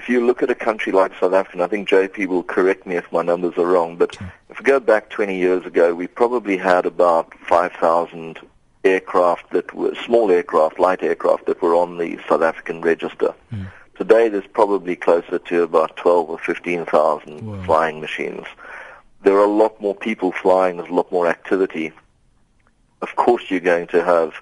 [0.00, 2.86] if you look at a country like South Africa, and I think JP will correct
[2.86, 4.16] me if my numbers are wrong, but
[4.48, 8.38] if we go back 20 years ago, we probably had about 5,000
[8.82, 13.34] aircraft that were small aircraft, light aircraft that were on the South African register.
[13.52, 13.70] Mm.
[13.94, 18.46] Today, there's probably closer to about 12 or 15,000 flying machines.
[19.22, 20.78] There are a lot more people flying.
[20.78, 21.92] There's a lot more activity.
[23.02, 24.32] Of course, you're going to have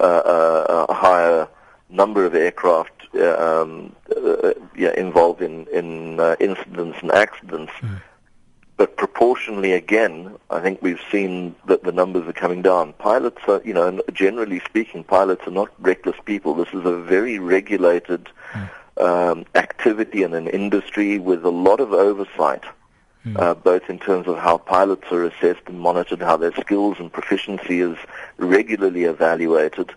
[0.00, 1.48] uh, a, a higher
[1.90, 7.72] number of aircraft uh, um, uh, yeah, involved in, in uh, incidents and accidents.
[7.80, 8.00] Mm.
[8.76, 12.94] But proportionally, again, I think we've seen that the numbers are coming down.
[12.94, 16.54] Pilots are, you know, generally speaking, pilots are not reckless people.
[16.54, 18.70] This is a very regulated mm.
[19.00, 22.64] um, activity in an industry with a lot of oversight.
[23.24, 23.38] Mm.
[23.38, 27.12] Uh, both in terms of how pilots are assessed and monitored, how their skills and
[27.12, 27.96] proficiency is
[28.36, 29.92] regularly evaluated.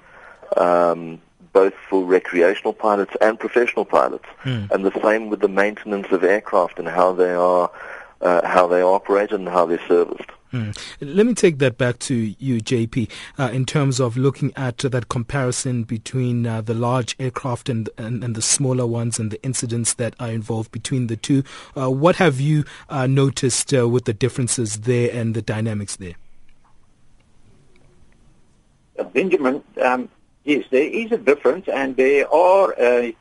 [0.58, 1.20] Um,
[1.56, 4.70] both for recreational pilots and professional pilots, mm.
[4.72, 7.72] and the same with the maintenance of aircraft and how they are
[8.22, 10.30] uh, how they are operated and how they're serviced.
[10.52, 10.78] Mm.
[11.00, 14.90] Let me take that back to you, JP, uh, in terms of looking at uh,
[14.90, 19.44] that comparison between uh, the large aircraft and, and, and, the smaller ones and the
[19.44, 21.44] incidents that are involved between the two.
[21.76, 26.16] Uh, what have you uh, noticed uh, with the differences there and the dynamics there?
[29.14, 30.10] Benjamin, um,
[30.46, 33.16] Yes, there is a difference, and there are a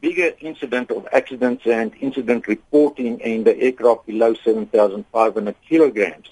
[0.00, 6.28] bigger incident of accidents and incident reporting in the aircraft below 7,500 kilograms.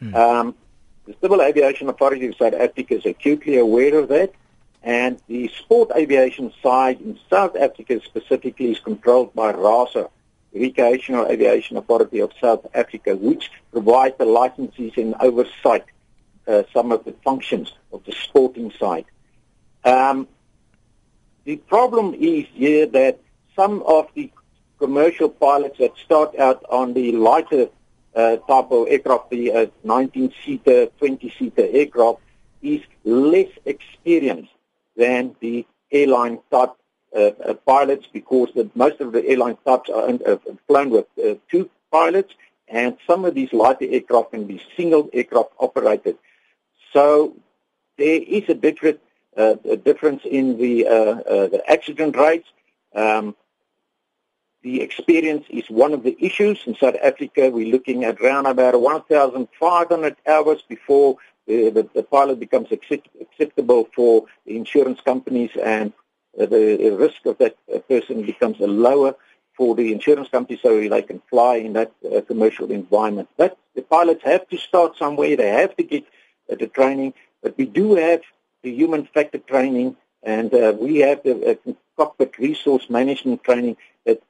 [0.00, 0.14] Hmm.
[0.14, 0.54] Um,
[1.06, 4.32] the Civil Aviation Authority of South Africa is acutely aware of that,
[4.82, 10.10] and the sport aviation side in South Africa specifically is controlled by RASA,
[10.52, 15.84] Recreational Aviation Authority of South Africa, which provides the licenses and oversight
[16.46, 19.04] uh, some of the functions of the sporting side.
[19.84, 20.28] Um,
[21.44, 23.20] the problem is here that
[23.54, 24.30] some of the
[24.78, 27.68] commercial pilots that start out on the lighter
[28.14, 32.18] uh, type of aircraft, the uh, 19-seater, 20-seater aircraft,
[32.62, 34.52] is less experienced
[34.96, 36.72] than the airline type
[37.14, 41.34] uh, uh pilots because the, most of the airline types are uh, flown with uh,
[41.50, 42.34] two pilots,
[42.68, 46.18] and some of these lighter aircraft can be single aircraft operated.
[46.96, 47.36] So
[47.98, 49.00] there is a different,
[49.36, 50.92] uh, a difference in the, uh,
[51.34, 52.48] uh, the accident rates.
[52.94, 53.36] Um,
[54.62, 56.58] the experience is one of the issues.
[56.66, 62.72] In South Africa, we're looking at around about 1,500 hours before the, the, pilot becomes
[62.72, 65.92] accept, acceptable for insurance companies and
[66.34, 69.14] the risk of that uh, person becomes a lower
[69.54, 73.28] for the insurance company so they can fly in that uh, commercial environment.
[73.36, 75.36] But the pilots have to start somewhere.
[75.36, 76.04] They have to get
[76.48, 78.22] the training, but we do have
[78.62, 84.22] the human factor training, and uh, we have the uh, cockpit resource management training that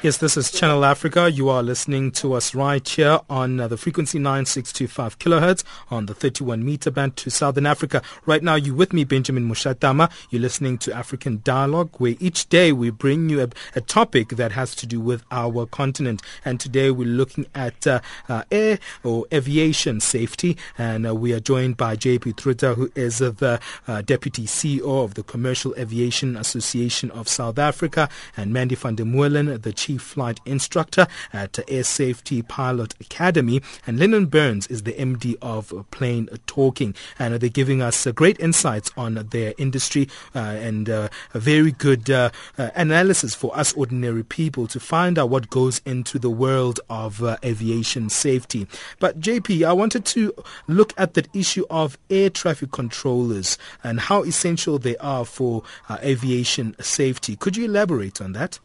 [0.00, 1.28] Yes, this is Channel Africa.
[1.28, 6.14] You are listening to us right here on uh, the frequency 9625 kilohertz on the
[6.14, 8.00] 31 meter band to Southern Africa.
[8.24, 10.08] Right now, you with me, Benjamin Mushatama.
[10.30, 14.52] You're listening to African Dialogue, where each day we bring you a, a topic that
[14.52, 16.22] has to do with our continent.
[16.44, 20.56] And today we're looking at uh, uh, air or aviation safety.
[20.78, 25.14] And uh, we are joined by JP Truter, who is the uh, Deputy CEO of
[25.14, 30.02] the Commercial Aviation Association of South Africa, and Mandy van der Moelen, the Chief Chief
[30.02, 33.62] Flight Instructor at Air Safety Pilot Academy.
[33.86, 36.94] And Linden Burns is the MD of Plane Talking.
[37.18, 41.72] And they're giving us uh, great insights on their industry uh, and uh, a very
[41.72, 42.28] good uh,
[42.58, 47.22] uh, analysis for us ordinary people to find out what goes into the world of
[47.22, 48.66] uh, aviation safety.
[48.98, 50.34] But JP, I wanted to
[50.66, 56.76] look at that issue of air traffic controllers and how essential they are for aviation
[56.78, 57.36] safety.
[57.36, 58.58] Could you elaborate on that?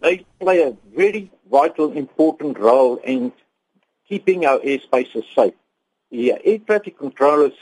[0.00, 3.32] They play a very vital, important role in
[4.08, 5.54] keeping our airspaces safe.
[6.10, 7.52] The air traffic controllers,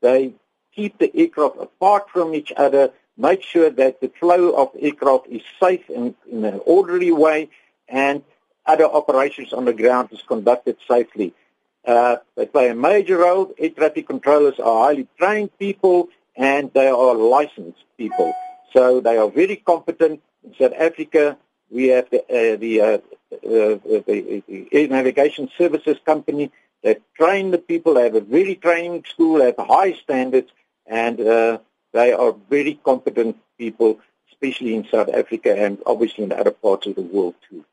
[0.00, 0.34] they
[0.74, 5.42] keep the aircraft apart from each other, make sure that the flow of aircraft is
[5.60, 7.48] safe and in an orderly way,
[7.88, 8.22] and
[8.66, 11.34] other operations on the ground is conducted safely.
[11.84, 13.52] Uh, they play a major role.
[13.58, 18.32] Air traffic controllers are highly trained people and they are licensed people.
[18.72, 20.20] So they are very competent.
[20.44, 21.36] In South Africa,
[21.70, 22.98] we have the, uh, the, uh,
[23.32, 26.50] uh, the, air navigation services company
[26.82, 27.94] that train the people.
[27.94, 30.50] They have a very training school, they have high standards,
[30.86, 31.58] and uh,
[31.92, 33.98] they are very competent people,
[34.30, 37.64] especially in South Africa and obviously in other parts of the world too.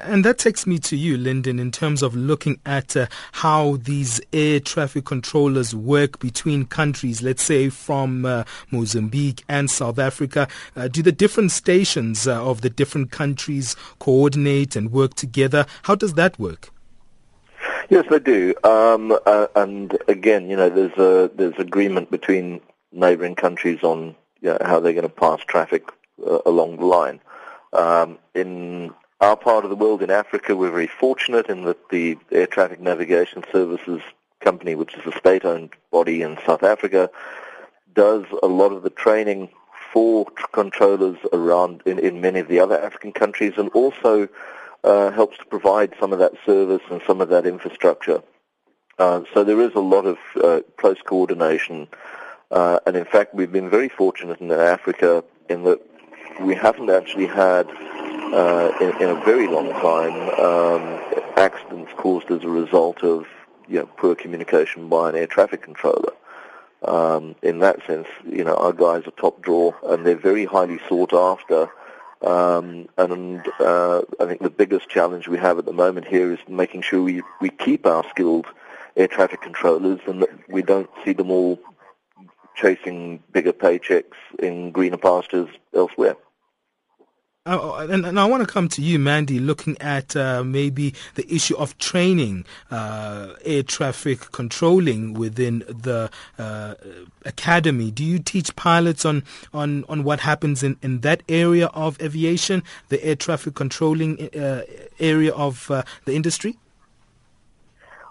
[0.00, 4.20] And that takes me to you, Linden, in terms of looking at uh, how these
[4.32, 10.46] air traffic controllers work between countries, let's say from uh, Mozambique and South Africa.
[10.76, 15.66] Uh, do the different stations uh, of the different countries coordinate and work together?
[15.82, 16.70] How does that work?
[17.88, 18.54] Yes, they do.
[18.62, 22.60] Um, uh, and again, you know, there's a, there's agreement between
[22.92, 25.90] neighbouring countries on you know, how they're going to pass traffic
[26.24, 27.20] uh, along the line.
[27.72, 32.16] Um, in our part of the world in Africa, we're very fortunate in that the
[32.30, 34.00] Air Traffic Navigation Services
[34.40, 37.10] Company, which is a state-owned body in South Africa,
[37.94, 39.48] does a lot of the training
[39.92, 44.28] for controllers around in, in many of the other African countries and also
[44.84, 48.22] uh, helps to provide some of that service and some of that infrastructure.
[49.00, 51.88] Uh, so there is a lot of uh, close coordination.
[52.52, 55.80] Uh, and in fact, we've been very fortunate in Africa in that
[56.40, 57.68] we haven't actually had
[58.32, 60.82] uh, in, in, a very long time um,
[61.36, 63.26] accidents caused as a result of
[63.68, 66.12] you know, poor communication by an air traffic controller.
[66.82, 70.78] Um, in that sense, you know, our guys are top draw and they're very highly
[70.88, 71.68] sought after.
[72.22, 76.38] Um, and uh, I think the biggest challenge we have at the moment here is
[76.48, 78.46] making sure we, we keep our skilled
[78.96, 81.58] air traffic controllers and that we don't see them all
[82.54, 86.16] chasing bigger paychecks in greener pastures elsewhere.
[87.48, 91.24] Uh, and, and, I want to come to you, Mandy, looking at uh, maybe the
[91.32, 96.74] issue of training uh, air traffic controlling within the uh,
[97.24, 97.90] academy.
[97.90, 99.24] Do you teach pilots on,
[99.54, 104.64] on, on what happens in, in that area of aviation, the air traffic controlling uh,
[105.00, 106.58] area of uh, the industry?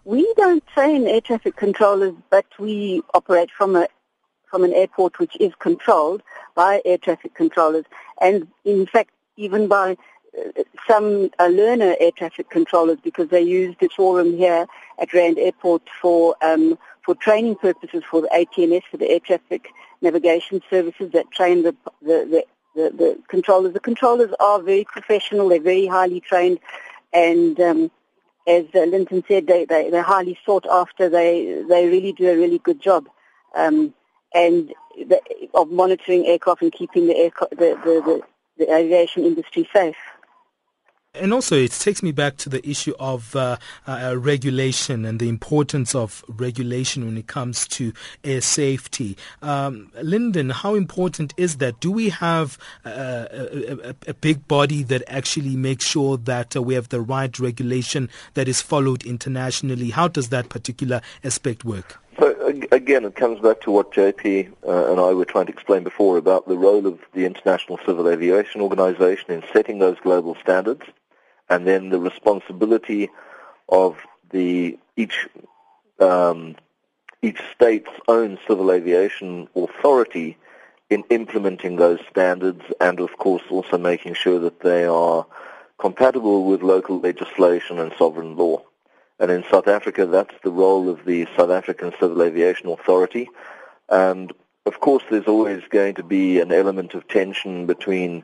[0.03, 3.87] We don't train air traffic controllers, but we operate from a
[4.49, 6.23] from an airport which is controlled
[6.55, 7.83] by air traffic controllers,
[8.21, 9.97] and in fact, even by
[10.37, 14.67] uh, some uh, learner air traffic controllers because they use the forum here
[14.99, 19.69] at Rand Airport for um, for training purposes for the ATNS, for the air traffic
[20.01, 23.73] navigation services that train the the, the, the, the controllers.
[23.73, 26.59] The controllers are very professional, they're very highly trained,
[27.13, 27.91] and um,
[28.47, 31.09] as uh, Linden said, they, they, they're highly sought after.
[31.09, 33.07] They, they really do a really good job.
[33.53, 33.93] Um,
[34.33, 35.21] and the,
[35.53, 38.21] of monitoring aircraft and keeping the, air, the, the, the,
[38.57, 39.95] the aviation industry safe.
[41.19, 45.29] And also, it takes me back to the issue of uh, uh, regulation and the
[45.29, 47.93] importance of regulation when it comes to
[48.23, 49.17] air safety.
[49.41, 51.79] Um, Linden, how important is that?
[51.79, 56.61] Do we have uh, a, a, a, big body that actually makes sure that uh,
[56.61, 59.89] we have the right regulation that is followed internationally?
[59.89, 61.99] How does that particular aspect work?
[62.19, 62.35] So
[62.71, 66.17] again, it comes back to what JP uh, and I were trying to explain before
[66.17, 70.81] about the role of the International Civil Aviation Organization in setting those global standards
[71.47, 73.09] and then the responsibility
[73.69, 73.97] of
[74.31, 75.27] the each
[75.99, 76.55] um,
[77.21, 80.37] each state's own civil aviation authority
[80.89, 85.25] in implementing those standards and of course also making sure that they are
[85.77, 88.63] compatible with local legislation and sovereign law.
[89.19, 93.29] And in South Africa, that's the role of the South African Civil Aviation Authority.
[93.89, 94.31] And
[94.65, 98.23] of course, there's always going to be an element of tension between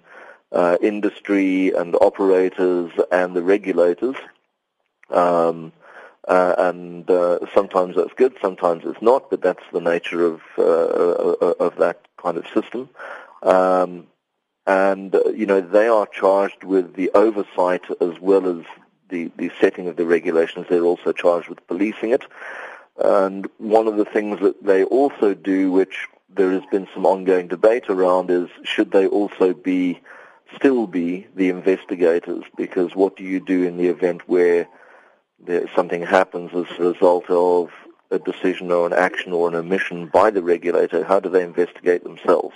[0.52, 4.16] uh, industry and operators and the regulators.
[5.10, 5.72] Um,
[6.28, 10.64] uh, and uh, sometimes that's good, sometimes it's not, but that's the nature of uh,
[10.64, 12.90] uh, of that kind of system.
[13.42, 14.08] Um,
[14.66, 18.66] and uh, you know they are charged with the oversight as well as
[19.14, 20.66] the, the setting of the regulations.
[20.68, 22.24] They're also charged with policing it.
[22.98, 27.48] And one of the things that they also do, which there has been some ongoing
[27.48, 30.02] debate around, is should they also be
[30.56, 34.68] still be the investigators because what do you do in the event where
[35.40, 37.70] there, something happens as a result of
[38.12, 41.04] a decision or an action or an omission by the regulator?
[41.04, 42.56] How do they investigate themselves?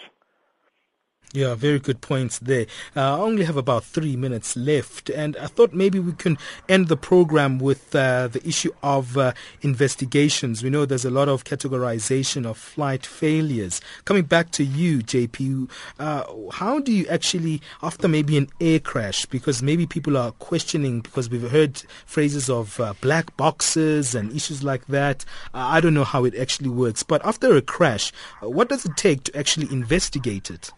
[1.34, 2.68] Yeah, very good points there.
[2.96, 6.38] Uh, I only have about three minutes left, and I thought maybe we can
[6.70, 10.64] end the program with uh, the issue of uh, investigations.
[10.64, 13.82] We know there's a lot of categorization of flight failures.
[14.06, 15.70] Coming back to you, JP,
[16.00, 16.24] uh,
[16.54, 21.30] how do you actually, after maybe an air crash, because maybe people are questioning, because
[21.30, 25.26] we've heard phrases of uh, black boxes and issues like that.
[25.54, 28.96] Uh, I don't know how it actually works, but after a crash, what does it
[28.96, 30.72] take to actually investigate it?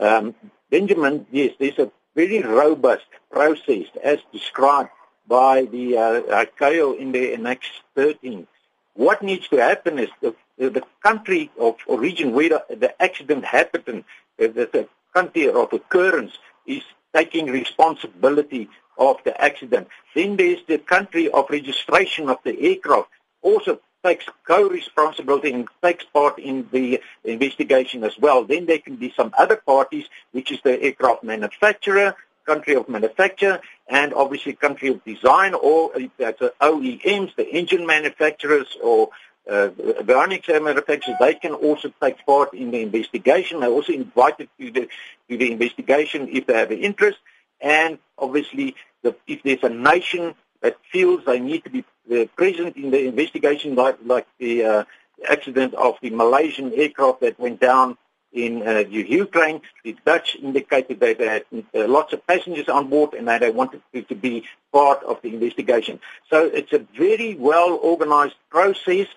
[0.00, 0.34] Um,
[0.70, 4.90] Benjamin, yes, there's a very robust process as described
[5.28, 8.46] by the uh, ICAO in the Annex 13.
[8.94, 14.04] What needs to happen is the, the country of origin where the, the accident happened,
[14.42, 16.32] uh, the, the country of occurrence
[16.66, 16.82] is
[17.14, 19.88] taking responsibility of the accident.
[20.14, 23.10] Then there's the country of registration of the aircraft
[23.42, 28.44] also takes co-responsibility and takes part in the investigation as well.
[28.44, 32.14] Then there can be some other parties, which is the aircraft manufacturer,
[32.46, 38.76] country of manufacture, and obviously country of design, or that's the OEMs, the engine manufacturers,
[38.82, 39.10] or
[39.48, 39.68] uh,
[40.02, 41.16] avionics manufacturers.
[41.20, 43.60] They can also take part in the investigation.
[43.60, 44.88] They're also invited to the
[45.28, 47.18] to the investigation if they have an interest,
[47.60, 52.76] and obviously the, if there's a nation that feels they need to be uh, present
[52.76, 54.84] in the investigation, like, like the uh,
[55.28, 57.96] accident of the Malaysian aircraft that went down
[58.32, 59.60] in uh, Ukraine.
[59.84, 63.50] The Dutch indicated that they had uh, lots of passengers on board and that they
[63.50, 66.00] wanted to, to be part of the investigation.
[66.30, 69.08] So it's a very well organized process.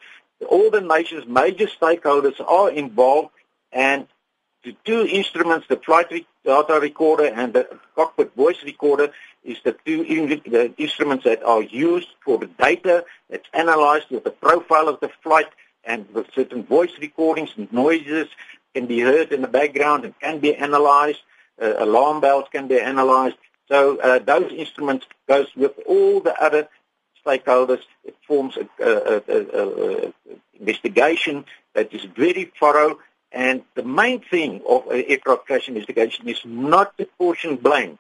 [0.50, 3.30] All the nation's major stakeholders are involved
[3.72, 4.08] and
[4.64, 6.10] the two instruments, the flight
[6.46, 9.12] data recorder and the cockpit voice recorder,
[9.44, 14.32] is the two the instruments that are used for the data that's analyzed with the
[14.32, 15.50] profile of the flight
[15.84, 18.28] and with certain voice recordings and noises
[18.74, 21.20] can be heard in the background and can be analyzed.
[21.62, 23.36] Uh, alarm bells can be analyzed.
[23.68, 26.68] So uh, those instruments goes with all the other
[27.26, 27.82] stakeholders.
[28.04, 30.14] It forms a, a, a, a
[30.60, 33.00] investigation that is very thorough
[33.34, 37.98] And the main thing of an aircraft crash investigation is not to portion blame.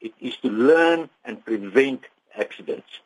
[0.00, 2.02] It is to learn and prevent
[2.36, 3.00] accidents.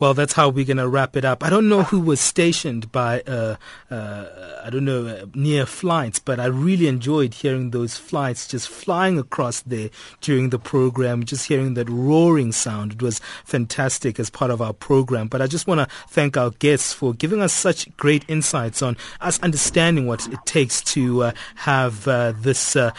[0.00, 1.44] Well, that's how we're going to wrap it up.
[1.44, 3.56] I don't know who was stationed by, uh,
[3.90, 4.26] uh,
[4.64, 9.18] I don't know, uh, near flights, but I really enjoyed hearing those flights just flying
[9.18, 9.90] across there
[10.20, 12.94] during the program, just hearing that roaring sound.
[12.94, 15.28] It was fantastic as part of our program.
[15.28, 18.96] But I just want to thank our guests for giving us such great insights on
[19.20, 22.92] us understanding what it takes to uh, have uh, this uh,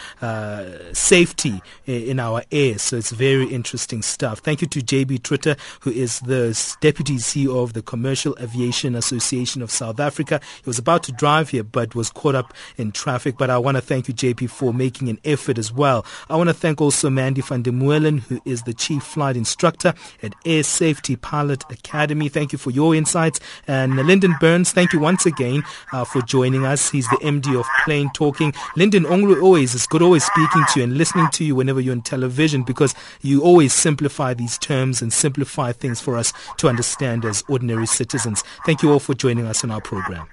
[0.94, 2.78] safety in our air.
[2.78, 4.38] So it's very interesting stuff.
[4.38, 9.62] Thank you to JP Truter, who is the Deputy CEO of the Commercial Aviation Association
[9.62, 10.40] of South Africa.
[10.62, 13.36] He was about to drive here but was caught up in traffic.
[13.36, 16.06] But I want to thank you, JP, for making an effort as well.
[16.30, 19.94] I want to thank also Mandy van der Moelen, who is the Chief Flight Instructor
[20.22, 22.28] at Air Safety Pilot Academy.
[22.28, 23.40] Thank you for your insights.
[23.66, 26.90] And Linden Burns, thank you once again uh, for joining us.
[26.90, 28.54] He's the MD of Plane Talking.
[28.76, 32.02] Linden, always, it's good always speaking to you and listening to you whenever you're on
[32.02, 37.24] television because you always simplify these terms and simplify things for us to understand understand
[37.24, 38.44] as ordinary citizens.
[38.66, 40.28] Thank you all for joining us in our program.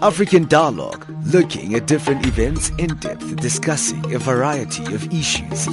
[0.00, 5.66] African Dialogue, looking at different events in depth, discussing a variety of issues.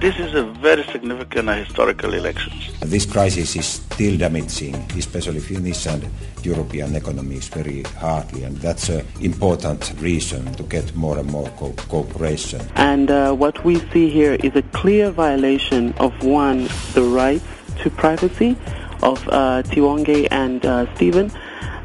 [0.00, 2.54] This is a very significant historical election.
[2.80, 6.08] This crisis is still damaging, especially Finnish and
[6.42, 11.74] European economies very hardly, and that's an important reason to get more and more co-
[11.90, 12.62] cooperation.
[12.76, 17.44] And uh, what we see here is a clear violation of one, the rights
[17.82, 18.56] to privacy
[19.02, 21.30] of uh, Tiwonge and uh, Stephen,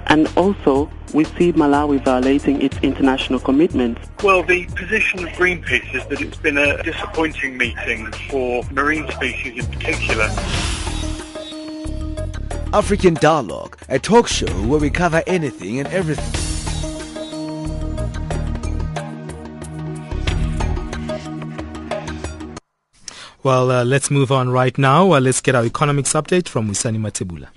[0.07, 4.01] and also we see Malawi violating its international commitments.
[4.23, 9.65] Well, the position of Greenpeace is that it's been a disappointing meeting for marine species
[9.65, 10.29] in particular.
[12.73, 16.41] African Dialogue, a talk show where we cover anything and everything.
[23.43, 25.13] Well, uh, let's move on right now.
[25.13, 27.49] Uh, let's get our economics update from Wisani Matebula.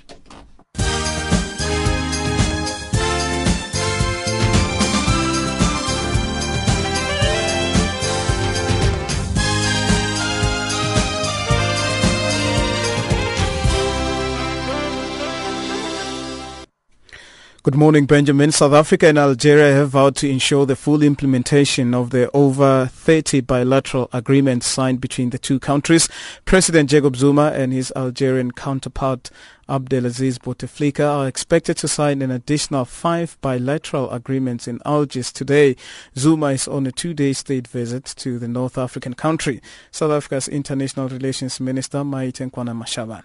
[17.68, 18.50] Good morning, Benjamin.
[18.50, 23.42] South Africa and Algeria have vowed to ensure the full implementation of the over 30
[23.42, 26.08] bilateral agreements signed between the two countries.
[26.46, 29.30] President Jacob Zuma and his Algerian counterpart
[29.68, 35.76] Abdelaziz Bouteflika are expected to sign an additional five bilateral agreements in Algiers today.
[36.16, 39.60] Zuma is on a two-day state visit to the North African country.
[39.90, 43.24] South Africa's International Relations Minister Maite Nkoana Mashabane.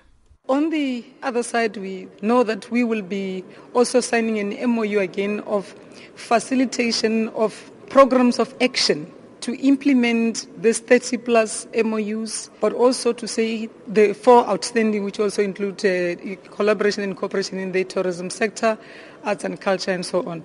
[0.49, 5.39] On the other side, we know that we will be also signing an MOU again
[5.41, 5.73] of
[6.15, 13.69] facilitation of programs of action to implement this 30 plus MOUs, but also to say
[13.87, 18.77] the four outstanding, which also include uh, collaboration and cooperation in the tourism sector,
[19.23, 20.43] arts and culture, and so on.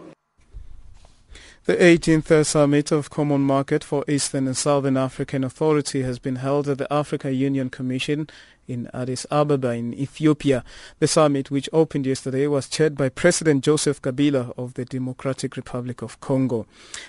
[1.64, 6.68] The 18th Summit of Common Market for Eastern and Southern African Authority has been held
[6.68, 8.28] at the Africa Union Commission
[8.68, 10.62] in Addis Ababa in Ethiopia.
[11.00, 16.02] The summit, which opened yesterday, was chaired by President Joseph Kabila of the Democratic Republic
[16.02, 16.66] of Congo.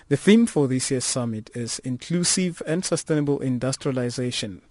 [0.07, 4.61] The theme for this year's summit is inclusive and sustainable industrialization.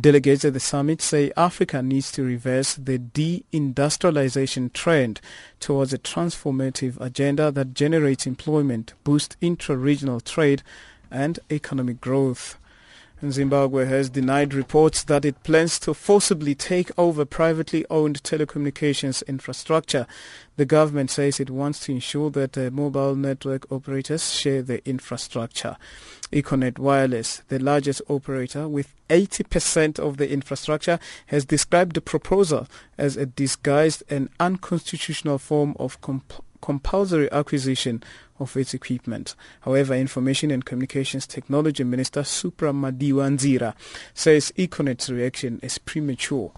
[0.00, 5.20] Delegates at the summit say Africa needs to reverse the deindustrialization trend
[5.60, 10.62] towards a transformative agenda that generates employment, boosts intra-regional trade
[11.10, 12.58] and economic growth.
[13.26, 20.06] Zimbabwe has denied reports that it plans to forcibly take over privately owned telecommunications infrastructure.
[20.56, 25.76] The government says it wants to ensure that uh, mobile network operators share the infrastructure.
[26.30, 33.16] Econet Wireless, the largest operator with 80% of the infrastructure, has described the proposal as
[33.16, 38.02] a disguised and unconstitutional form of comp- compulsory acquisition
[38.38, 39.34] of its equipment.
[39.60, 43.74] However, Information and Communications Technology Minister Supra Madiwa
[44.14, 46.52] says Econet's reaction is premature.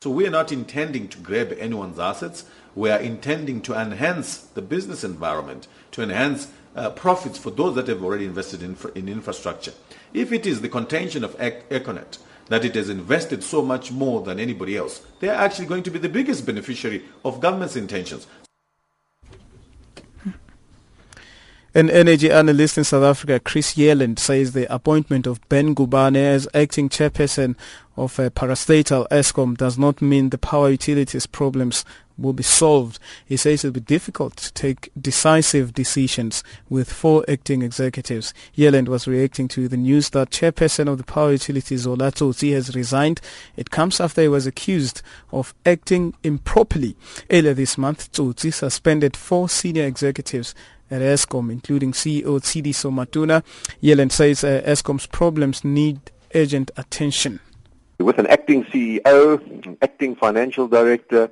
[0.00, 2.44] So we are not intending to grab anyone's assets.
[2.74, 7.88] We are intending to enhance the business environment, to enhance uh, profits for those that
[7.88, 9.72] have already invested in, in infrastructure.
[10.14, 14.38] If it is the contention of Econet that it has invested so much more than
[14.38, 18.26] anybody else, they are actually going to be the biggest beneficiary of government's intentions.
[21.74, 26.48] An energy analyst in South Africa, Chris Yelland, says the appointment of Ben Ngubane as
[26.54, 27.56] acting chairperson
[27.94, 31.84] of a parastatal Eskom does not mean the power utilities problems
[32.16, 32.98] will be solved.
[33.26, 38.32] He says it will be difficult to take decisive decisions with four acting executives.
[38.56, 42.74] Yelland was reacting to the news that chairperson of the power utilities, Zola Tsotsi, has
[42.74, 43.20] resigned.
[43.56, 45.02] It comes after he was accused
[45.32, 46.96] of acting improperly.
[47.30, 50.54] Earlier this month, Tsotsi suspended four senior executives
[50.90, 53.42] at Eskom, including CEO Tshediso Matona.
[53.82, 56.00] Yelland says uh, Eskom's problems need
[56.34, 57.40] urgent attention.
[57.98, 61.30] With an acting CEO, an acting financial director,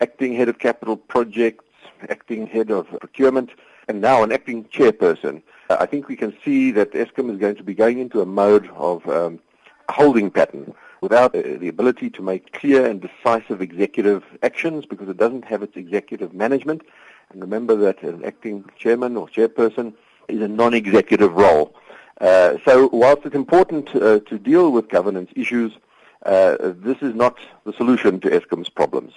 [0.00, 1.64] acting head of capital projects,
[2.08, 3.50] acting head of procurement,
[3.88, 7.56] and now an acting chairperson, uh, I think we can see that Eskom is going
[7.56, 9.40] to be going into a mode of um,
[9.88, 15.16] holding pattern without uh, the ability to make clear and decisive executive actions because it
[15.16, 16.82] doesn't have its executive management
[17.30, 19.94] and remember that an acting chairman or chairperson
[20.28, 21.74] is a non-executive role.
[22.20, 25.72] Uh, so whilst it's important uh, to deal with governance issues,
[26.24, 29.12] uh, this is not the solution to Eskom's problems.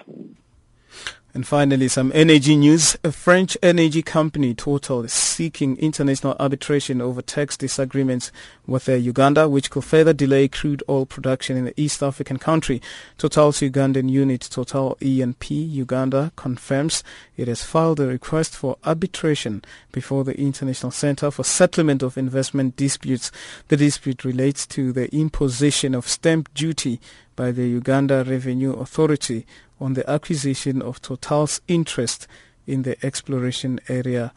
[1.31, 2.97] And finally, some energy news.
[3.03, 8.31] A French energy company, Total, is seeking international arbitration over tax disagreements
[8.65, 12.81] with uh, Uganda, which could further delay crude oil production in the East African country.
[13.19, 17.03] Total's Ugandan unit, Total E&P Uganda, confirms
[17.37, 22.75] it has filed a request for arbitration before the International Center for Settlement of Investment
[22.75, 23.31] Disputes.
[23.67, 26.99] The dispute relates to the imposition of stamp duty
[27.39, 29.45] by the Uganda Revenue Authority
[29.79, 32.27] on the acquisition of Total's interest
[32.67, 34.33] in the exploration area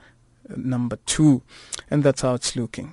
[0.48, 1.42] uh, number two.
[1.90, 2.92] And that's how it's looking.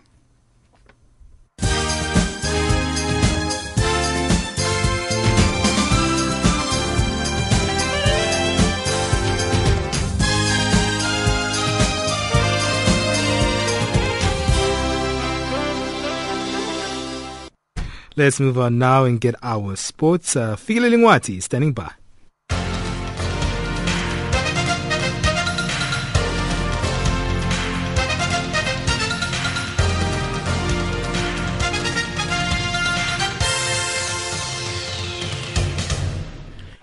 [18.20, 20.36] Let's move on now and get our sports.
[20.36, 21.99] Uh, Fikile Lingwati standing by.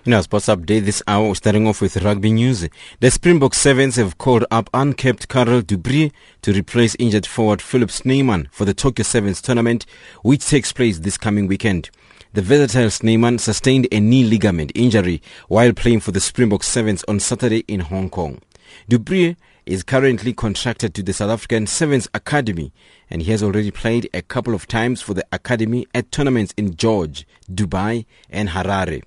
[0.07, 2.65] In our sports update this hour, starting off with rugby news.
[3.01, 7.91] The Springbok Sevens have called up unkept Karel du Preez to replace injured forward Philip
[7.91, 9.85] Snyman for the Tokyo Sevens tournament,
[10.21, 11.89] which takes place this coming weekend.
[12.31, 17.19] The versatile Snyman sustained a knee ligament injury while playing for the Springbok Sevens on
[17.19, 18.39] Saturday in Hong Kong.
[18.87, 19.35] du Preez
[19.65, 22.71] is currently contracted to the South African Sevens Academy
[23.09, 26.77] and he has already played a couple of times for the academy at tournaments in
[26.77, 29.03] George, Dubai and Harare.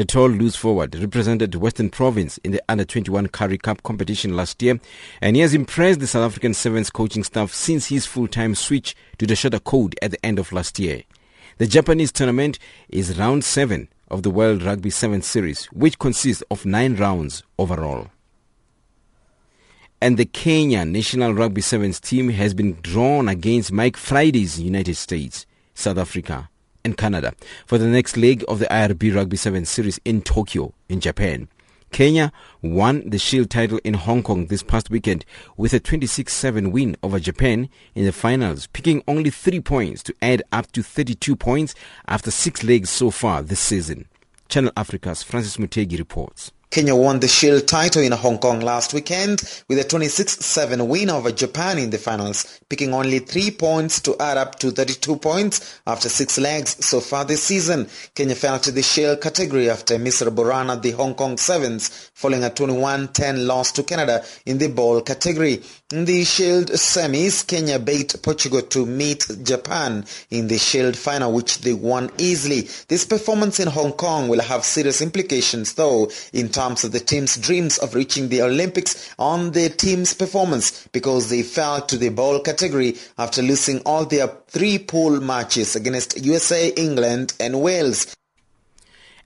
[0.00, 4.80] The tall loose forward represented Western Province in the Under-21 Currie Cup competition last year,
[5.20, 9.26] and he has impressed the South African Sevens coaching staff since his full-time switch to
[9.26, 11.02] the shorter code at the end of last year.
[11.58, 16.64] The Japanese tournament is round 7 of the World Rugby Sevens Series, which consists of
[16.64, 18.08] 9 rounds overall.
[20.00, 25.44] And the Kenya National Rugby Sevens team has been drawn against Mike Friday's United States,
[25.74, 26.48] South Africa,
[26.84, 27.34] and Canada
[27.66, 31.48] for the next leg of the IRB Rugby 7 series in Tokyo, in Japan.
[31.92, 32.30] Kenya
[32.62, 35.24] won the Shield title in Hong Kong this past weekend
[35.56, 40.42] with a 26-7 win over Japan in the finals, picking only 3 points to add
[40.52, 41.74] up to 32 points
[42.06, 44.06] after 6 legs so far this season.
[44.48, 46.52] Channel Africa's Francis Mutegi reports.
[46.70, 51.32] Kenya won the Shield title in Hong Kong last weekend with a 26-7 win over
[51.32, 56.08] Japan in the finals, picking only three points to add up to 32 points after
[56.08, 57.88] six legs so far this season.
[58.14, 61.88] Kenya fell to the Shield category after a miserable run at the Hong Kong Sevens,
[62.14, 65.60] following a 21-10 loss to Canada in the ball category.
[65.90, 71.62] In the Shield semis, Kenya beat Portugal to meet Japan in the Shield final, which
[71.62, 72.68] they won easily.
[72.86, 77.38] This performance in Hong Kong will have serious implications, though, in terms of the team's
[77.38, 82.38] dreams of reaching the Olympics on their team's performance because they fell to the bowl
[82.40, 88.14] category after losing all their three pool matches against USA, England and Wales.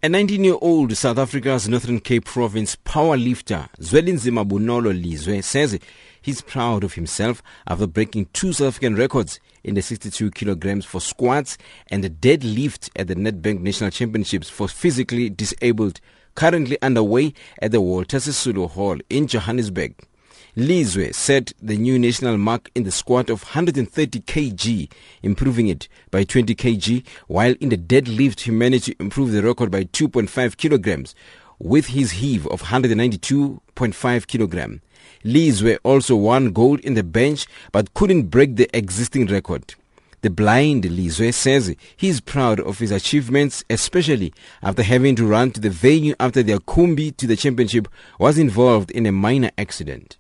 [0.01, 5.76] A 19-year-old South Africa's Northern Cape Province powerlifter Zwelinzima Bonolo Lizwe says
[6.22, 11.01] he's proud of himself after breaking two South African records in the 62 kilograms for
[11.01, 11.59] squats
[11.91, 16.01] and the deadlift at the Nedbank National Championships for physically disabled
[16.35, 19.95] currently underway at the Walter Sisulu Hall in Johannesburg.
[20.57, 24.89] Lizwe set the new national mark in the squat of 130 kg,
[25.22, 29.72] improving it by 20 kg, while in the deadlift he managed to improve the record
[29.72, 31.14] by 2.5 kilograms,
[31.59, 34.80] with his heave of 192.5 kilogram.
[35.24, 39.74] Lizwe also won gold in the bench but couldn't break the existing record.
[40.24, 45.50] The blind Lizwe says he is proud of his achievements, especially after having to run
[45.50, 50.16] to the venue after their Kumbi to the championship was involved in a minor accident.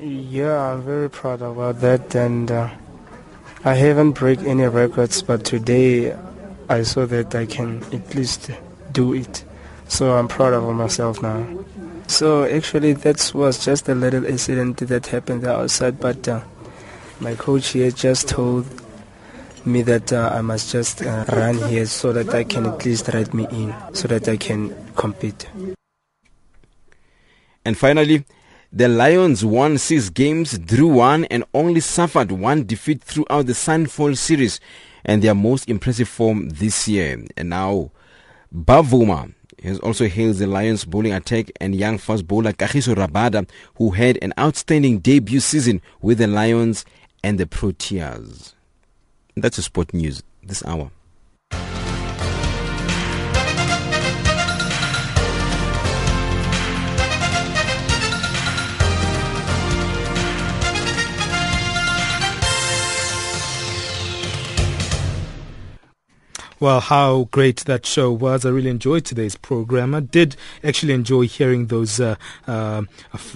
[0.00, 2.70] Yeah, I'm very proud about that, and uh,
[3.64, 6.16] I haven't break any records, but today
[6.68, 8.52] I saw that I can at least
[8.92, 9.42] do it.
[9.88, 11.44] So I'm proud of myself now.
[12.06, 16.42] So actually that was just a little incident that happened outside, but uh,
[17.18, 18.81] my coach here just told
[19.66, 23.08] me that uh, I must just uh, run here so that I can at least
[23.08, 25.48] write me in, so that I can compete.
[27.64, 28.24] And finally,
[28.72, 34.16] the Lions won six games, drew one, and only suffered one defeat throughout the Sunfoil
[34.16, 34.60] series
[35.04, 37.22] and their most impressive form this year.
[37.36, 37.90] And now,
[38.54, 43.90] Bavuma has also hailed the Lions bowling attack and young fast bowler Kagiso Rabada, who
[43.90, 46.84] had an outstanding debut season with the Lions
[47.22, 48.54] and the Proteas.
[49.36, 50.90] That's a sport news this hour.
[66.62, 68.46] Well, how great that show was.
[68.46, 69.96] I really enjoyed today's program.
[69.96, 72.14] I did actually enjoy hearing those uh,
[72.46, 72.82] uh,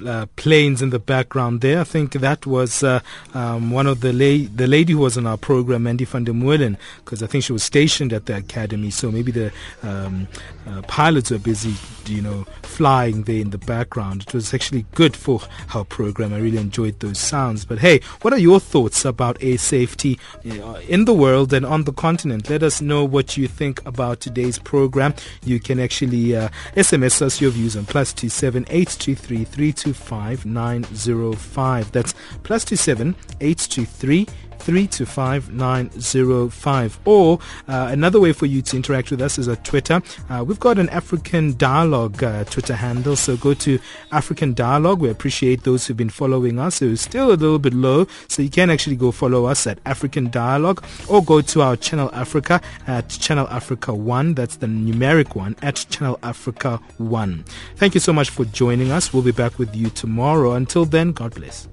[0.07, 1.81] uh, planes in the background there.
[1.81, 3.01] I think that was uh,
[3.35, 6.35] um, one of the, la- the lady who was on our program, Mandy van der
[6.35, 8.91] Moelen, because I think she was stationed at the academy.
[8.91, 9.53] So maybe the
[9.83, 10.29] um,
[10.65, 11.75] uh, pilots were busy,
[12.07, 14.23] you know, flying there in the background.
[14.23, 15.41] It was actually good for
[15.75, 16.33] our program.
[16.33, 17.65] I really enjoyed those sounds.
[17.65, 20.17] But hey, what are your thoughts about air safety
[20.49, 22.49] uh, in the world and on the continent?
[22.49, 25.15] Let us know what you think about today's program.
[25.43, 29.45] You can actually uh, SMS us your views on plus two seven eight two three
[29.45, 31.91] three two five nine zero five.
[31.93, 34.27] That's plus two seven eight two three.
[34.67, 36.99] 325905.
[37.05, 37.39] Or
[37.69, 40.03] uh, another way for you to interact with us is on Twitter.
[40.29, 43.79] Uh, we've got an African Dialogue uh, Twitter handle, so go to
[44.11, 45.01] African Dialogue.
[45.01, 46.83] We appreciate those who've been following us.
[46.83, 50.31] It's still a little bit low, so you can actually go follow us at African
[50.31, 54.35] Dialogue or go to our Channel Africa at Channel Africa 1.
[54.35, 57.45] That's the numeric one at Channel Africa 1.
[57.77, 59.13] Thank you so much for joining us.
[59.13, 60.53] We'll be back with you tomorrow.
[60.53, 61.69] Until then, God bless.